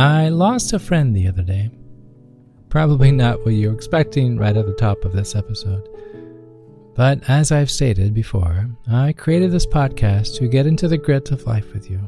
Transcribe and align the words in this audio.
I 0.00 0.30
lost 0.30 0.72
a 0.72 0.78
friend 0.78 1.14
the 1.14 1.28
other 1.28 1.42
day. 1.42 1.70
Probably 2.70 3.12
not 3.12 3.44
what 3.44 3.52
you're 3.52 3.74
expecting 3.74 4.38
right 4.38 4.56
at 4.56 4.64
the 4.64 4.72
top 4.72 5.04
of 5.04 5.12
this 5.12 5.36
episode. 5.36 5.86
But 6.94 7.28
as 7.28 7.52
I've 7.52 7.70
stated 7.70 8.14
before, 8.14 8.70
I 8.90 9.12
created 9.12 9.52
this 9.52 9.66
podcast 9.66 10.38
to 10.38 10.48
get 10.48 10.64
into 10.66 10.88
the 10.88 10.96
grit 10.96 11.32
of 11.32 11.44
life 11.44 11.74
with 11.74 11.90
you. 11.90 12.00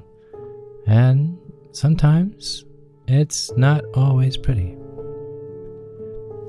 And 0.86 1.36
sometimes 1.72 2.64
it's 3.08 3.52
not 3.58 3.84
always 3.92 4.38
pretty. 4.38 4.74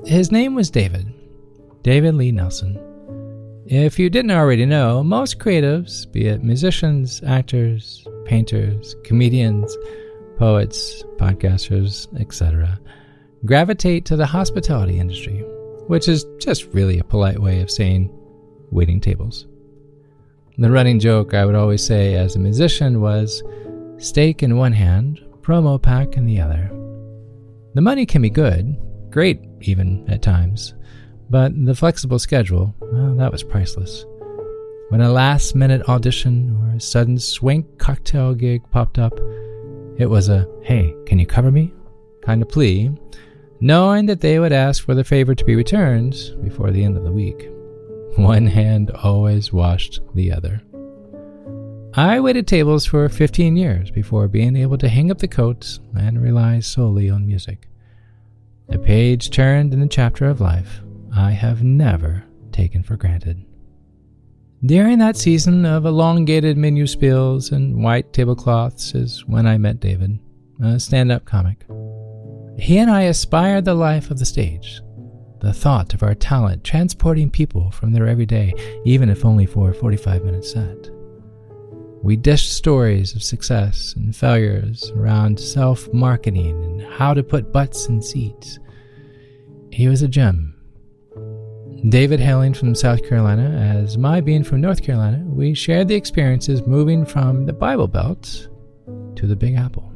His 0.06 0.32
name 0.32 0.54
was 0.54 0.70
David, 0.70 1.12
David 1.82 2.14
Lee 2.14 2.32
Nelson. 2.32 2.80
If 3.66 3.98
you 3.98 4.08
didn't 4.08 4.30
already 4.30 4.64
know, 4.64 5.04
most 5.04 5.40
creatives, 5.40 6.10
be 6.10 6.24
it 6.24 6.42
musicians, 6.42 7.22
actors, 7.22 8.08
painters, 8.24 8.96
comedians, 9.04 9.76
poets, 10.38 11.02
podcasters, 11.16 12.08
etc., 12.20 12.78
gravitate 13.44 14.04
to 14.06 14.16
the 14.16 14.26
hospitality 14.26 14.98
industry, 14.98 15.40
which 15.86 16.08
is 16.08 16.24
just 16.38 16.66
really 16.72 16.98
a 16.98 17.04
polite 17.04 17.38
way 17.38 17.60
of 17.60 17.70
saying 17.70 18.10
waiting 18.70 19.00
tables. 19.00 19.46
The 20.56 20.70
running 20.70 21.00
joke 21.00 21.34
I 21.34 21.44
would 21.44 21.54
always 21.54 21.84
say 21.84 22.14
as 22.14 22.36
a 22.36 22.40
musician 22.40 23.00
was 23.00 23.42
steak 23.98 24.42
in 24.42 24.56
one 24.56 24.72
hand, 24.72 25.20
promo 25.42 25.80
pack 25.80 26.16
in 26.16 26.26
the 26.26 26.40
other. 26.40 26.70
The 27.74 27.80
money 27.80 28.06
can 28.06 28.22
be 28.22 28.30
good, 28.30 28.76
great 29.10 29.40
even 29.60 30.08
at 30.08 30.22
times, 30.22 30.74
but 31.28 31.52
the 31.64 31.74
flexible 31.74 32.18
schedule, 32.18 32.74
well, 32.80 33.14
that 33.16 33.32
was 33.32 33.42
priceless. 33.42 34.04
When 34.90 35.00
a 35.00 35.10
last 35.10 35.54
minute 35.54 35.88
audition 35.88 36.56
or 36.60 36.76
a 36.76 36.80
sudden 36.80 37.18
swank 37.18 37.78
cocktail 37.78 38.34
gig 38.34 38.62
popped 38.70 38.98
up, 38.98 39.18
it 39.98 40.06
was 40.06 40.28
a, 40.28 40.48
hey, 40.62 40.94
can 41.06 41.18
you 41.18 41.26
cover 41.26 41.50
me? 41.50 41.72
kind 42.24 42.42
of 42.42 42.48
plea, 42.48 42.90
knowing 43.60 44.06
that 44.06 44.20
they 44.20 44.38
would 44.38 44.52
ask 44.52 44.82
for 44.84 44.94
the 44.94 45.04
favor 45.04 45.34
to 45.34 45.44
be 45.44 45.54
returned 45.54 46.16
before 46.42 46.70
the 46.70 46.82
end 46.82 46.96
of 46.96 47.04
the 47.04 47.12
week. 47.12 47.48
One 48.16 48.46
hand 48.46 48.90
always 48.90 49.52
washed 49.52 50.00
the 50.14 50.32
other. 50.32 50.62
I 51.96 52.18
waited 52.18 52.48
tables 52.48 52.84
for 52.86 53.08
15 53.08 53.56
years 53.56 53.90
before 53.90 54.26
being 54.26 54.56
able 54.56 54.78
to 54.78 54.88
hang 54.88 55.10
up 55.10 55.18
the 55.18 55.28
coats 55.28 55.78
and 55.96 56.20
rely 56.20 56.60
solely 56.60 57.08
on 57.08 57.26
music. 57.26 57.68
A 58.68 58.78
page 58.78 59.30
turned 59.30 59.72
in 59.72 59.80
the 59.80 59.86
chapter 59.86 60.26
of 60.26 60.40
life 60.40 60.80
I 61.14 61.30
have 61.30 61.62
never 61.62 62.24
taken 62.50 62.82
for 62.82 62.96
granted. 62.96 63.44
During 64.66 64.98
that 65.00 65.18
season 65.18 65.66
of 65.66 65.84
elongated 65.84 66.56
menu 66.56 66.86
spills 66.86 67.52
and 67.52 67.82
white 67.84 68.14
tablecloths 68.14 68.94
is 68.94 69.22
when 69.26 69.46
I 69.46 69.58
met 69.58 69.78
David, 69.78 70.18
a 70.62 70.80
stand 70.80 71.12
up 71.12 71.26
comic. 71.26 71.66
He 72.58 72.78
and 72.78 72.90
I 72.90 73.02
aspired 73.02 73.66
the 73.66 73.74
life 73.74 74.10
of 74.10 74.18
the 74.18 74.24
stage, 74.24 74.80
the 75.40 75.52
thought 75.52 75.92
of 75.92 76.02
our 76.02 76.14
talent 76.14 76.64
transporting 76.64 77.28
people 77.28 77.72
from 77.72 77.92
their 77.92 78.06
everyday, 78.06 78.54
even 78.86 79.10
if 79.10 79.26
only 79.26 79.44
for 79.44 79.68
a 79.68 79.74
45 79.74 80.24
minute 80.24 80.46
set. 80.46 80.88
We 82.02 82.16
dished 82.16 82.54
stories 82.54 83.14
of 83.14 83.22
success 83.22 83.92
and 83.96 84.16
failures 84.16 84.90
around 84.96 85.38
self 85.38 85.92
marketing 85.92 86.64
and 86.64 86.80
how 86.80 87.12
to 87.12 87.22
put 87.22 87.52
butts 87.52 87.88
in 87.88 88.00
seats. 88.00 88.58
He 89.70 89.88
was 89.88 90.00
a 90.00 90.08
gem. 90.08 90.53
David 91.88 92.18
hailing 92.18 92.54
from 92.54 92.74
South 92.74 93.06
Carolina, 93.06 93.50
as 93.50 93.98
my 93.98 94.22
being 94.22 94.42
from 94.42 94.62
North 94.62 94.82
Carolina, 94.82 95.22
we 95.26 95.52
shared 95.52 95.86
the 95.86 95.94
experiences 95.94 96.66
moving 96.66 97.04
from 97.04 97.44
the 97.44 97.52
Bible 97.52 97.88
Belt 97.88 98.48
to 99.16 99.26
the 99.26 99.36
Big 99.36 99.54
Apple. 99.56 99.92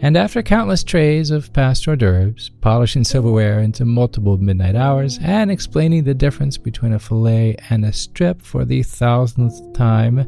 And 0.00 0.16
after 0.16 0.42
countless 0.42 0.82
trays 0.82 1.30
of 1.30 1.52
passed 1.52 1.86
hors 1.86 1.96
d'oeuvres, 1.96 2.50
polishing 2.62 3.04
silverware 3.04 3.60
into 3.60 3.84
multiple 3.84 4.38
midnight 4.38 4.76
hours, 4.76 5.18
and 5.20 5.50
explaining 5.50 6.04
the 6.04 6.14
difference 6.14 6.56
between 6.56 6.94
a 6.94 6.98
fillet 6.98 7.54
and 7.68 7.84
a 7.84 7.92
strip 7.92 8.40
for 8.40 8.64
the 8.64 8.82
thousandth 8.82 9.74
time, 9.74 10.26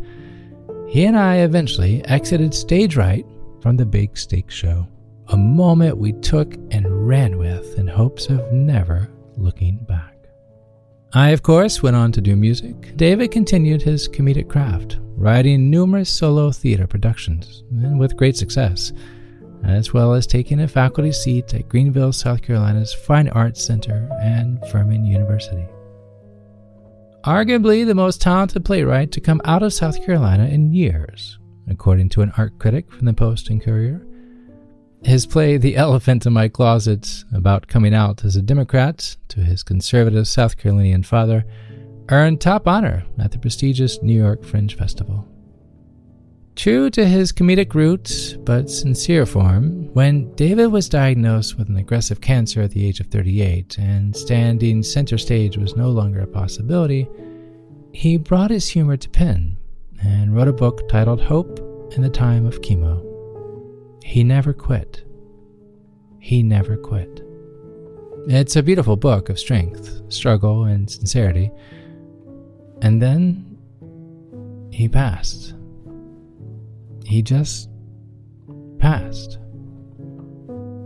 he 0.86 1.06
and 1.06 1.18
I 1.18 1.36
eventually 1.36 2.04
exited 2.04 2.52
stage 2.52 2.96
right 2.96 3.24
from 3.62 3.78
the 3.78 3.86
big 3.86 4.18
steak 4.18 4.50
show, 4.50 4.86
a 5.28 5.38
moment 5.38 5.96
we 5.96 6.12
took 6.12 6.52
and 6.70 7.08
ran 7.08 7.38
with 7.38 7.78
in 7.78 7.86
hopes 7.86 8.26
of 8.26 8.52
never 8.52 9.08
looking 9.38 9.86
back. 9.88 10.11
I, 11.14 11.30
of 11.30 11.42
course, 11.42 11.82
went 11.82 11.96
on 11.96 12.12
to 12.12 12.20
do 12.20 12.36
music. 12.36 12.96
David 12.96 13.30
continued 13.30 13.82
his 13.82 14.08
comedic 14.08 14.48
craft, 14.48 14.98
writing 15.16 15.70
numerous 15.70 16.10
solo 16.10 16.50
theater 16.50 16.86
productions, 16.86 17.64
and 17.70 17.98
with 17.98 18.16
great 18.16 18.36
success, 18.36 18.92
as 19.64 19.92
well 19.92 20.14
as 20.14 20.26
taking 20.26 20.60
a 20.60 20.68
faculty 20.68 21.12
seat 21.12 21.52
at 21.54 21.68
Greenville, 21.68 22.12
South 22.12 22.42
Carolina's 22.42 22.94
Fine 22.94 23.28
Arts 23.28 23.62
Center 23.62 24.08
and 24.22 24.58
Furman 24.70 25.04
University 25.04 25.66
arguably 27.24 27.86
the 27.86 27.94
most 27.94 28.20
talented 28.20 28.64
playwright 28.64 29.12
to 29.12 29.20
come 29.20 29.40
out 29.44 29.62
of 29.62 29.72
South 29.72 30.04
Carolina 30.04 30.46
in 30.46 30.72
years, 30.72 31.38
according 31.68 32.08
to 32.10 32.22
an 32.22 32.32
art 32.36 32.58
critic 32.58 32.90
from 32.92 33.06
the 33.06 33.12
Post 33.12 33.48
and 33.50 33.62
Courier. 33.62 34.04
His 35.04 35.26
play, 35.26 35.56
The 35.56 35.76
Elephant 35.76 36.26
in 36.26 36.32
My 36.32 36.48
Closet, 36.48 37.24
about 37.34 37.66
coming 37.66 37.92
out 37.92 38.24
as 38.24 38.36
a 38.36 38.42
Democrat 38.42 39.16
to 39.28 39.40
his 39.40 39.64
conservative 39.64 40.28
South 40.28 40.56
Carolinian 40.56 41.02
father, 41.02 41.44
earned 42.08 42.40
top 42.40 42.68
honor 42.68 43.04
at 43.18 43.32
the 43.32 43.38
prestigious 43.38 44.00
New 44.00 44.16
York 44.16 44.44
Fringe 44.44 44.76
Festival. 44.76 45.28
True 46.54 46.88
to 46.90 47.04
his 47.04 47.32
comedic 47.32 47.74
roots, 47.74 48.34
but 48.34 48.70
sincere 48.70 49.26
form, 49.26 49.88
when 49.94 50.32
David 50.34 50.66
was 50.66 50.88
diagnosed 50.88 51.58
with 51.58 51.68
an 51.68 51.78
aggressive 51.78 52.20
cancer 52.20 52.60
at 52.60 52.70
the 52.70 52.86
age 52.86 53.00
of 53.00 53.06
38 53.06 53.78
and 53.78 54.14
standing 54.14 54.82
center 54.82 55.18
stage 55.18 55.56
was 55.56 55.76
no 55.76 55.90
longer 55.90 56.20
a 56.20 56.26
possibility, 56.26 57.08
he 57.92 58.18
brought 58.18 58.50
his 58.50 58.68
humor 58.68 58.96
to 58.96 59.08
pen 59.08 59.56
and 60.02 60.34
wrote 60.36 60.48
a 60.48 60.52
book 60.52 60.88
titled 60.88 61.22
Hope 61.22 61.58
in 61.96 62.02
the 62.02 62.10
Time 62.10 62.46
of 62.46 62.60
Chemo. 62.60 63.11
He 64.04 64.24
never 64.24 64.52
quit. 64.52 65.04
He 66.18 66.42
never 66.42 66.76
quit. 66.76 67.22
It's 68.28 68.56
a 68.56 68.62
beautiful 68.62 68.96
book 68.96 69.28
of 69.28 69.38
strength, 69.38 70.02
struggle, 70.08 70.64
and 70.64 70.88
sincerity. 70.88 71.50
And 72.80 73.02
then 73.02 73.58
he 74.70 74.88
passed 74.88 75.54
he 77.12 77.20
just 77.22 77.68
passed. 78.78 79.38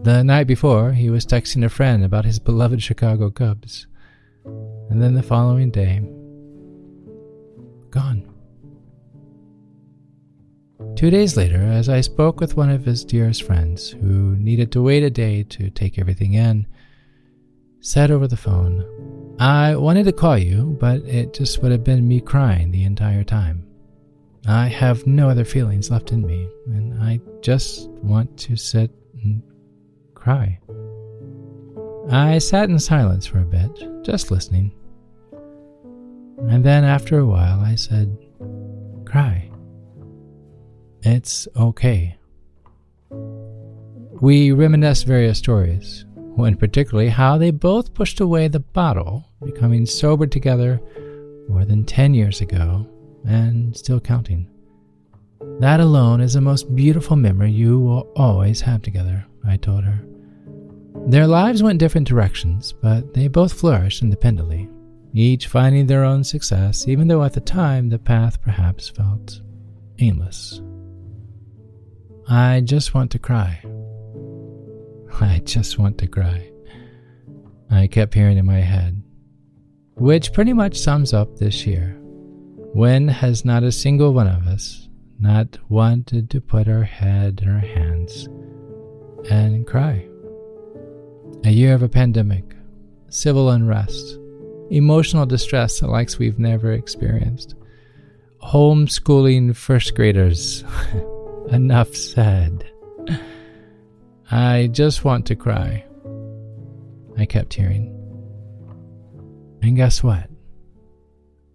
The 0.02 0.22
night 0.24 0.48
before, 0.48 0.92
he 0.92 1.08
was 1.08 1.24
texting 1.24 1.64
a 1.64 1.68
friend 1.68 2.04
about 2.04 2.24
his 2.24 2.40
beloved 2.40 2.82
Chicago 2.82 3.30
Cubs. 3.30 3.86
And 4.44 5.00
then 5.00 5.14
the 5.14 5.22
following 5.22 5.70
day, 5.70 6.00
gone. 7.90 8.32
Two 10.96 11.10
days 11.10 11.36
later, 11.36 11.60
as 11.60 11.90
I 11.90 12.00
spoke 12.00 12.40
with 12.40 12.56
one 12.56 12.70
of 12.70 12.86
his 12.86 13.04
dearest 13.04 13.42
friends 13.42 13.90
who 13.90 14.34
needed 14.36 14.72
to 14.72 14.82
wait 14.82 15.02
a 15.02 15.10
day 15.10 15.42
to 15.42 15.68
take 15.68 15.98
everything 15.98 16.32
in, 16.32 16.66
said 17.80 18.10
over 18.10 18.26
the 18.26 18.36
phone, 18.38 19.36
I 19.38 19.76
wanted 19.76 20.04
to 20.04 20.12
call 20.12 20.38
you, 20.38 20.74
but 20.80 21.02
it 21.02 21.34
just 21.34 21.60
would 21.62 21.70
have 21.70 21.84
been 21.84 22.08
me 22.08 22.22
crying 22.22 22.70
the 22.70 22.84
entire 22.84 23.24
time. 23.24 23.66
I 24.48 24.68
have 24.68 25.06
no 25.06 25.28
other 25.28 25.44
feelings 25.44 25.90
left 25.90 26.12
in 26.12 26.26
me, 26.26 26.48
and 26.68 27.02
I 27.02 27.20
just 27.42 27.90
want 27.90 28.34
to 28.38 28.56
sit 28.56 28.90
and 29.22 29.42
cry. 30.14 30.58
I 32.10 32.38
sat 32.38 32.70
in 32.70 32.78
silence 32.78 33.26
for 33.26 33.40
a 33.40 33.44
bit, 33.44 33.70
just 34.02 34.30
listening. 34.30 34.72
And 36.48 36.64
then 36.64 36.84
after 36.84 37.18
a 37.18 37.26
while, 37.26 37.60
I 37.60 37.74
said, 37.74 38.16
Cry. 39.04 39.45
It's 41.06 41.46
okay. 41.56 42.16
We 44.20 44.50
reminisce 44.50 45.04
various 45.04 45.38
stories, 45.38 46.04
one 46.16 46.56
particularly 46.56 47.10
how 47.10 47.38
they 47.38 47.52
both 47.52 47.94
pushed 47.94 48.18
away 48.18 48.48
the 48.48 48.58
bottle, 48.58 49.24
becoming 49.44 49.86
sober 49.86 50.26
together 50.26 50.80
more 51.48 51.64
than 51.64 51.84
10 51.84 52.12
years 52.12 52.40
ago 52.40 52.88
and 53.24 53.76
still 53.76 54.00
counting. 54.00 54.48
That 55.60 55.78
alone 55.78 56.20
is 56.20 56.32
the 56.32 56.40
most 56.40 56.74
beautiful 56.74 57.14
memory 57.14 57.52
you 57.52 57.78
will 57.78 58.10
always 58.16 58.60
have 58.62 58.82
together, 58.82 59.24
I 59.46 59.58
told 59.58 59.84
her. 59.84 60.04
Their 61.06 61.28
lives 61.28 61.62
went 61.62 61.78
different 61.78 62.08
directions, 62.08 62.72
but 62.72 63.14
they 63.14 63.28
both 63.28 63.52
flourished 63.52 64.02
independently, 64.02 64.68
each 65.14 65.46
finding 65.46 65.86
their 65.86 66.02
own 66.02 66.24
success, 66.24 66.88
even 66.88 67.06
though 67.06 67.22
at 67.22 67.32
the 67.32 67.40
time 67.40 67.90
the 67.90 67.98
path 68.00 68.42
perhaps 68.42 68.88
felt 68.88 69.40
aimless. 70.00 70.60
I 72.28 72.60
just 72.60 72.92
want 72.92 73.12
to 73.12 73.20
cry. 73.20 73.62
I 75.20 75.40
just 75.44 75.78
want 75.78 75.96
to 75.98 76.08
cry. 76.08 76.50
I 77.70 77.86
kept 77.86 78.14
hearing 78.14 78.36
in 78.36 78.46
my 78.46 78.58
head, 78.58 79.00
which 79.94 80.32
pretty 80.32 80.52
much 80.52 80.76
sums 80.76 81.14
up 81.14 81.36
this 81.36 81.64
year. 81.66 81.96
When 82.72 83.06
has 83.06 83.44
not 83.44 83.62
a 83.62 83.70
single 83.70 84.12
one 84.12 84.26
of 84.26 84.48
us 84.48 84.88
not 85.20 85.56
wanted 85.68 86.28
to 86.30 86.40
put 86.40 86.66
our 86.66 86.82
head 86.82 87.42
in 87.44 87.48
our 87.48 87.60
hands 87.60 88.26
and 89.30 89.64
cry. 89.64 90.08
A 91.44 91.50
year 91.50 91.74
of 91.74 91.84
a 91.84 91.88
pandemic, 91.88 92.56
civil 93.08 93.50
unrest, 93.50 94.18
emotional 94.70 95.26
distress 95.26 95.78
the 95.78 95.86
likes 95.86 96.18
we've 96.18 96.40
never 96.40 96.72
experienced, 96.72 97.54
homeschooling 98.42 99.54
first 99.54 99.94
graders. 99.94 100.64
Enough 101.50 101.94
said. 101.94 102.68
I 104.30 104.68
just 104.72 105.04
want 105.04 105.26
to 105.26 105.36
cry. 105.36 105.84
I 107.16 107.24
kept 107.24 107.54
hearing. 107.54 107.92
And 109.62 109.76
guess 109.76 110.02
what? 110.02 110.28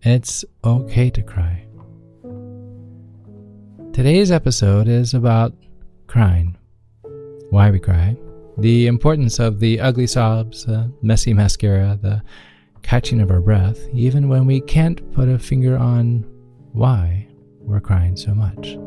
It's 0.02 0.46
okay 0.64 1.10
to 1.10 1.22
cry. 1.22 1.66
Today's 3.92 4.32
episode 4.32 4.88
is 4.88 5.14
about 5.14 5.54
crying. 6.08 6.58
Why 7.50 7.70
we 7.70 7.80
cry, 7.80 8.16
the 8.58 8.88
importance 8.88 9.40
of 9.40 9.60
the 9.60 9.82
ugly 9.82 10.08
sobs, 10.08 10.66
the 10.66 10.90
messy 11.02 11.34
mascara, 11.34 12.00
the 12.02 12.22
catching 12.82 13.20
of 13.20 13.30
our 13.30 13.42
breath, 13.42 13.80
even 13.94 14.30
when 14.30 14.46
we 14.46 14.62
can't 14.62 15.12
put 15.14 15.28
a 15.28 15.38
finger 15.38 15.78
on 15.78 16.26
why 16.72 17.28
we're 17.60 17.82
crying 17.82 18.16
so 18.16 18.34
much. 18.34 18.78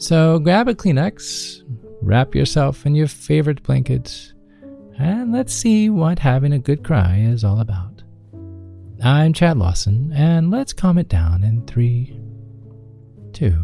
So 0.00 0.38
grab 0.38 0.66
a 0.66 0.74
Kleenex, 0.74 1.62
wrap 2.00 2.34
yourself 2.34 2.86
in 2.86 2.94
your 2.94 3.06
favorite 3.06 3.62
blanket, 3.62 4.32
and 4.98 5.30
let's 5.30 5.52
see 5.52 5.90
what 5.90 6.18
having 6.18 6.54
a 6.54 6.58
good 6.58 6.82
cry 6.82 7.18
is 7.18 7.44
all 7.44 7.60
about. 7.60 8.02
I'm 9.04 9.34
Chad 9.34 9.58
Lawson, 9.58 10.10
and 10.14 10.50
let's 10.50 10.72
calm 10.72 10.96
it 10.96 11.10
down 11.10 11.44
in 11.44 11.66
three, 11.66 12.18
two, 13.34 13.58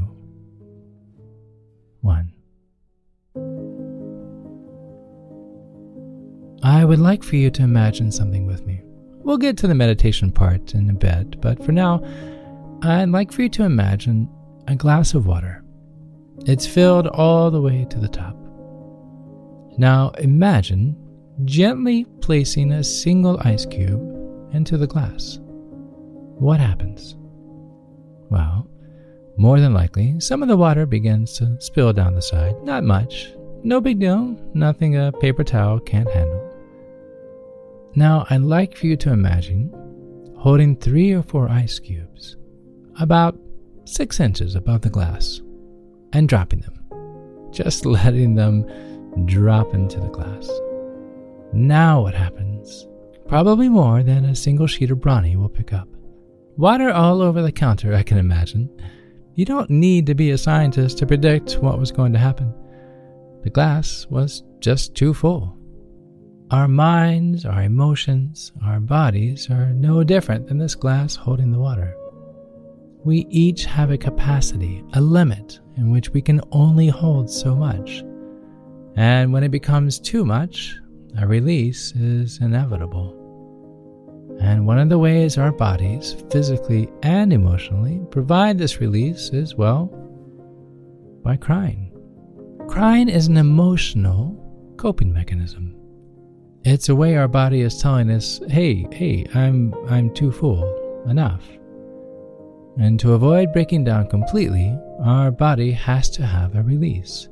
one. 2.02 2.34
I 6.62 6.84
would 6.84 6.98
like 6.98 7.22
for 7.22 7.36
you 7.36 7.50
to 7.52 7.62
imagine 7.62 8.12
something 8.12 8.46
with 8.46 8.66
me. 8.66 8.82
We'll 9.24 9.38
get 9.38 9.56
to 9.58 9.66
the 9.66 9.74
meditation 9.74 10.30
part 10.30 10.74
in 10.74 10.90
a 10.90 10.92
bit, 10.92 11.40
but 11.40 11.64
for 11.64 11.72
now, 11.72 12.04
I'd 12.82 13.08
like 13.08 13.32
for 13.32 13.40
you 13.40 13.48
to 13.48 13.64
imagine 13.64 14.28
a 14.68 14.76
glass 14.76 15.14
of 15.14 15.26
water. 15.26 15.62
It's 16.44 16.66
filled 16.66 17.06
all 17.06 17.50
the 17.50 17.60
way 17.60 17.86
to 17.90 17.98
the 17.98 18.08
top. 18.08 18.36
Now 19.78 20.10
imagine 20.18 20.96
gently 21.44 22.04
placing 22.20 22.72
a 22.72 22.84
single 22.84 23.38
ice 23.40 23.66
cube 23.66 24.50
into 24.52 24.76
the 24.76 24.86
glass. 24.86 25.38
What 26.38 26.60
happens? 26.60 27.16
Well, 28.30 28.68
more 29.36 29.60
than 29.60 29.74
likely, 29.74 30.18
some 30.20 30.42
of 30.42 30.48
the 30.48 30.56
water 30.56 30.86
begins 30.86 31.36
to 31.38 31.56
spill 31.60 31.92
down 31.92 32.14
the 32.14 32.22
side. 32.22 32.62
Not 32.62 32.84
much. 32.84 33.32
No 33.62 33.80
big 33.80 33.98
deal. 33.98 34.38
Nothing 34.54 34.96
a 34.96 35.12
paper 35.12 35.44
towel 35.44 35.78
can't 35.80 36.10
handle. 36.10 36.42
Now, 37.94 38.26
I'd 38.30 38.42
like 38.42 38.76
for 38.76 38.86
you 38.86 38.96
to 38.98 39.12
imagine 39.12 39.72
holding 40.36 40.76
three 40.76 41.12
or 41.12 41.22
four 41.22 41.48
ice 41.48 41.78
cubes, 41.78 42.36
about 43.00 43.38
six 43.84 44.20
inches 44.20 44.54
above 44.54 44.82
the 44.82 44.90
glass, 44.90 45.40
and 46.12 46.28
dropping 46.28 46.60
them. 46.60 46.80
Just 47.52 47.86
letting 47.86 48.34
them 48.34 48.66
drop 49.26 49.74
into 49.74 50.00
the 50.00 50.08
glass. 50.08 50.50
Now 51.52 52.02
what 52.02 52.14
happens? 52.14 52.86
Probably 53.28 53.68
more 53.68 54.02
than 54.02 54.24
a 54.24 54.34
single 54.34 54.66
sheet 54.66 54.90
of 54.90 55.00
brawny 55.00 55.36
will 55.36 55.48
pick 55.48 55.72
up. 55.72 55.88
Water 56.56 56.90
all 56.90 57.22
over 57.22 57.42
the 57.42 57.52
counter, 57.52 57.94
I 57.94 58.02
can 58.02 58.18
imagine. 58.18 58.70
You 59.34 59.44
don't 59.44 59.68
need 59.68 60.06
to 60.06 60.14
be 60.14 60.30
a 60.30 60.38
scientist 60.38 60.98
to 60.98 61.06
predict 61.06 61.54
what 61.54 61.78
was 61.78 61.92
going 61.92 62.12
to 62.14 62.18
happen. 62.18 62.54
The 63.42 63.50
glass 63.50 64.06
was 64.08 64.42
just 64.60 64.94
too 64.94 65.12
full. 65.12 65.56
Our 66.50 66.68
minds, 66.68 67.44
our 67.44 67.62
emotions, 67.62 68.52
our 68.64 68.80
bodies 68.80 69.50
are 69.50 69.72
no 69.72 70.04
different 70.04 70.46
than 70.46 70.58
this 70.58 70.74
glass 70.74 71.16
holding 71.16 71.50
the 71.50 71.58
water. 71.58 71.94
We 73.04 73.26
each 73.28 73.64
have 73.66 73.90
a 73.90 73.98
capacity, 73.98 74.84
a 74.94 75.00
limit, 75.00 75.60
in 75.76 75.90
which 75.90 76.10
we 76.10 76.22
can 76.22 76.40
only 76.52 76.88
hold 76.88 77.30
so 77.30 77.54
much. 77.54 78.04
And 78.96 79.32
when 79.32 79.44
it 79.44 79.50
becomes 79.50 79.98
too 79.98 80.24
much, 80.24 80.76
a 81.18 81.26
release 81.26 81.92
is 81.92 82.40
inevitable. 82.40 83.14
And 84.40 84.66
one 84.66 84.78
of 84.78 84.88
the 84.88 84.98
ways 84.98 85.38
our 85.38 85.52
bodies, 85.52 86.16
physically 86.30 86.88
and 87.02 87.32
emotionally, 87.32 88.00
provide 88.10 88.58
this 88.58 88.80
release 88.80 89.30
is, 89.30 89.54
well, 89.54 89.86
by 91.22 91.36
crying. 91.36 91.92
Crying 92.68 93.08
is 93.08 93.28
an 93.28 93.36
emotional 93.36 94.74
coping 94.76 95.12
mechanism. 95.12 95.74
It's 96.64 96.88
a 96.88 96.96
way 96.96 97.16
our 97.16 97.28
body 97.28 97.60
is 97.60 97.80
telling 97.80 98.10
us, 98.10 98.40
"Hey, 98.48 98.86
hey, 98.92 99.24
I'm 99.34 99.72
I'm 99.88 100.12
too 100.12 100.32
full. 100.32 100.64
Enough." 101.06 101.42
And 102.78 103.00
to 103.00 103.14
avoid 103.14 103.52
breaking 103.52 103.84
down 103.84 104.08
completely, 104.08 104.78
our 105.00 105.30
body 105.30 105.72
has 105.72 106.10
to 106.10 106.26
have 106.26 106.54
a 106.54 106.62
release 106.62 107.28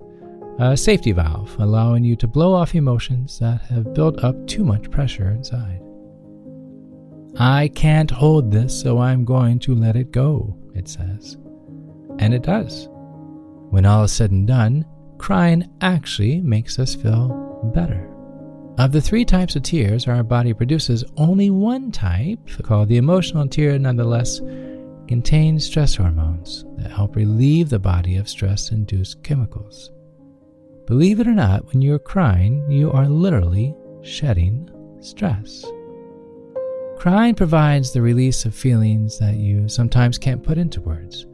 a 0.58 0.76
safety 0.76 1.10
valve 1.12 1.56
allowing 1.58 2.04
you 2.04 2.14
to 2.16 2.28
blow 2.28 2.54
off 2.54 2.74
emotions 2.74 3.38
that 3.40 3.60
have 3.62 3.92
built 3.92 4.22
up 4.22 4.46
too 4.46 4.64
much 4.64 4.90
pressure 4.90 5.30
inside. 5.30 5.80
I 7.36 7.68
can't 7.74 8.10
hold 8.10 8.52
this, 8.52 8.78
so 8.80 8.98
I'm 8.98 9.24
going 9.24 9.58
to 9.60 9.74
let 9.74 9.96
it 9.96 10.12
go, 10.12 10.56
it 10.74 10.86
says. 10.86 11.36
And 12.20 12.32
it 12.32 12.42
does. 12.42 12.88
When 13.70 13.84
all 13.84 14.04
is 14.04 14.12
said 14.12 14.30
and 14.30 14.46
done, 14.46 14.84
crying 15.18 15.68
actually 15.80 16.40
makes 16.40 16.78
us 16.78 16.94
feel 16.94 17.70
better. 17.74 18.08
Of 18.78 18.92
the 18.92 19.00
three 19.00 19.24
types 19.24 19.56
of 19.56 19.64
tears 19.64 20.06
our 20.06 20.22
body 20.22 20.54
produces, 20.54 21.02
only 21.16 21.50
one 21.50 21.90
type, 21.90 22.38
called 22.62 22.88
the 22.88 22.98
emotional 22.98 23.48
tear, 23.48 23.76
nonetheless, 23.78 24.40
contains 25.08 25.66
stress 25.66 25.94
hormones 25.94 26.64
that 26.76 26.90
help 26.90 27.16
relieve 27.16 27.68
the 27.68 27.78
body 27.78 28.16
of 28.16 28.28
stress 28.28 28.70
induced 28.70 29.22
chemicals. 29.22 29.90
Believe 30.86 31.20
it 31.20 31.26
or 31.26 31.32
not, 31.32 31.66
when 31.66 31.80
you're 31.80 31.98
crying, 31.98 32.70
you 32.70 32.92
are 32.92 33.08
literally 33.08 33.74
shedding 34.02 34.70
stress. 35.00 35.64
Crying 36.98 37.34
provides 37.34 37.92
the 37.92 38.02
release 38.02 38.44
of 38.44 38.54
feelings 38.54 39.18
that 39.18 39.36
you 39.36 39.68
sometimes 39.68 40.18
can't 40.18 40.42
put 40.42 40.58
into 40.58 40.80
words. 40.80 41.26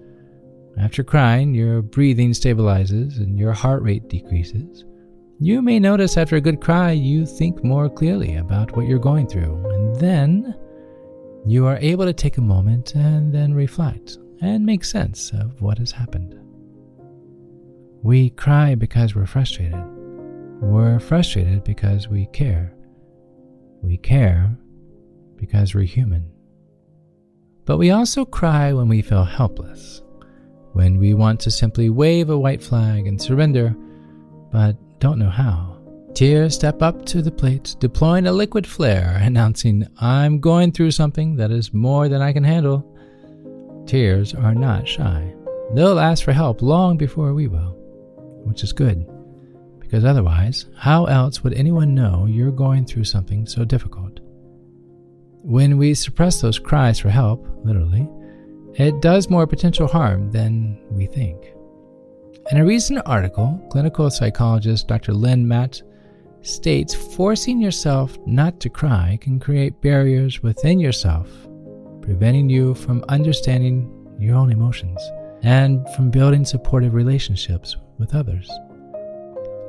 After 0.79 1.03
crying, 1.03 1.55
your 1.55 1.83
breathing 1.83 2.31
stabilizes 2.31 3.19
and 3.19 3.39
your 3.39 3.53
heart 3.53 3.83
rate 3.83 4.09
decreases. 4.09 4.85
You 5.39 5.63
may 5.63 5.79
notice 5.79 6.17
after 6.17 6.37
a 6.37 6.41
good 6.41 6.61
cry, 6.61 6.93
you 6.93 7.27
think 7.27 7.65
more 7.65 7.89
clearly 7.89 8.37
about 8.37 8.77
what 8.77 8.87
you're 8.87 8.99
going 8.99 9.27
through, 9.27 9.67
and 9.71 9.97
then 9.97 10.55
you 11.47 11.67
are 11.67 11.79
able 11.79 12.05
to 12.05 12.13
take 12.13 12.39
a 12.39 12.43
moment 12.43 12.95
and 12.95 13.33
then 13.33 13.55
reflect 13.55 14.19
and 14.41 14.65
make 14.65 14.85
sense 14.85 15.33
of 15.33 15.61
what 15.61 15.79
has 15.79 15.93
happened. 15.93 16.37
We 18.03 18.31
cry 18.31 18.75
because 18.75 19.15
we're 19.15 19.27
frustrated. 19.27 19.83
We're 20.61 20.99
frustrated 20.99 21.65
because 21.65 22.09
we 22.09 22.27
care. 22.27 22.75
We 23.83 23.97
care 23.97 24.57
because 25.37 25.75
we're 25.75 25.85
human. 25.85 26.31
But 27.65 27.79
we 27.79 27.91
also 27.91 28.25
cry 28.25 28.73
when 28.73 28.89
we 28.89 29.03
feel 29.03 29.25
helpless, 29.25 30.03
when 30.73 30.99
we 30.99 31.15
want 31.15 31.41
to 31.41 31.51
simply 31.51 31.89
wave 31.91 32.31
a 32.31 32.39
white 32.39 32.63
flag 32.63 33.07
and 33.07 33.21
surrender, 33.21 33.75
but 34.51 34.77
don't 34.99 35.19
know 35.19 35.31
how. 35.31 35.70
Tears 36.15 36.55
step 36.55 36.83
up 36.83 37.07
to 37.07 37.23
the 37.23 37.31
plate, 37.31 37.77
deploying 37.79 38.27
a 38.27 38.33
liquid 38.33 38.67
flare, 38.67 39.19
announcing, 39.23 39.87
I'm 40.01 40.41
going 40.41 40.73
through 40.73 40.91
something 40.91 41.37
that 41.37 41.51
is 41.51 41.73
more 41.73 42.09
than 42.09 42.21
I 42.21 42.33
can 42.33 42.45
handle. 42.45 42.87
Tears 43.87 44.35
are 44.35 44.55
not 44.55 44.87
shy. 44.87 45.35
They'll 45.75 46.01
ask 46.01 46.25
for 46.25 46.33
help 46.33 46.63
long 46.63 46.97
before 46.97 47.33
we 47.33 47.47
will 47.47 47.81
which 48.45 48.63
is 48.63 48.73
good, 48.73 49.07
because 49.79 50.05
otherwise, 50.05 50.67
how 50.77 51.07
else 51.07 51.43
would 51.43 51.55
anyone 51.55 51.95
know 51.95 52.27
you're 52.27 52.51
going 52.51 52.85
through 52.85 53.05
something 53.05 53.47
so 53.47 53.65
difficult? 53.65 54.21
When 55.43 55.79
we 55.79 55.95
suppress 55.95 56.41
those 56.41 56.59
cries 56.59 56.99
for 56.99 57.11
help, 57.11 57.47
literally, 57.65 58.09
it 58.75 59.01
does 59.01 59.31
more 59.31 59.47
potential 59.47 59.87
harm 59.87 60.31
than 60.31 60.79
we 60.91 61.07
think. 61.07 61.55
In 62.51 62.59
a 62.59 62.65
recent 62.65 63.01
article, 63.07 63.61
clinical 63.71 64.11
psychologist 64.11 64.89
Dr. 64.89 65.13
Lynn 65.13 65.47
Matt 65.47 65.83
states 66.43 66.95
forcing 66.95 67.61
yourself 67.61 68.19
not 68.27 68.61
to 68.61 68.69
cry 68.69 69.19
can 69.21 69.39
create 69.39 69.81
barriers 69.81 70.43
within 70.43 70.81
yourself, 70.81 71.29
preventing 72.01 72.49
you 72.49 72.75
from 72.75 73.05
understanding 73.09 73.91
your 74.19 74.37
own 74.37 74.51
emotions 74.53 75.01
and 75.43 75.89
from 75.95 76.11
building 76.11 76.45
supportive 76.45 76.95
relationships 76.95 77.77
with 77.99 78.15
others. 78.15 78.51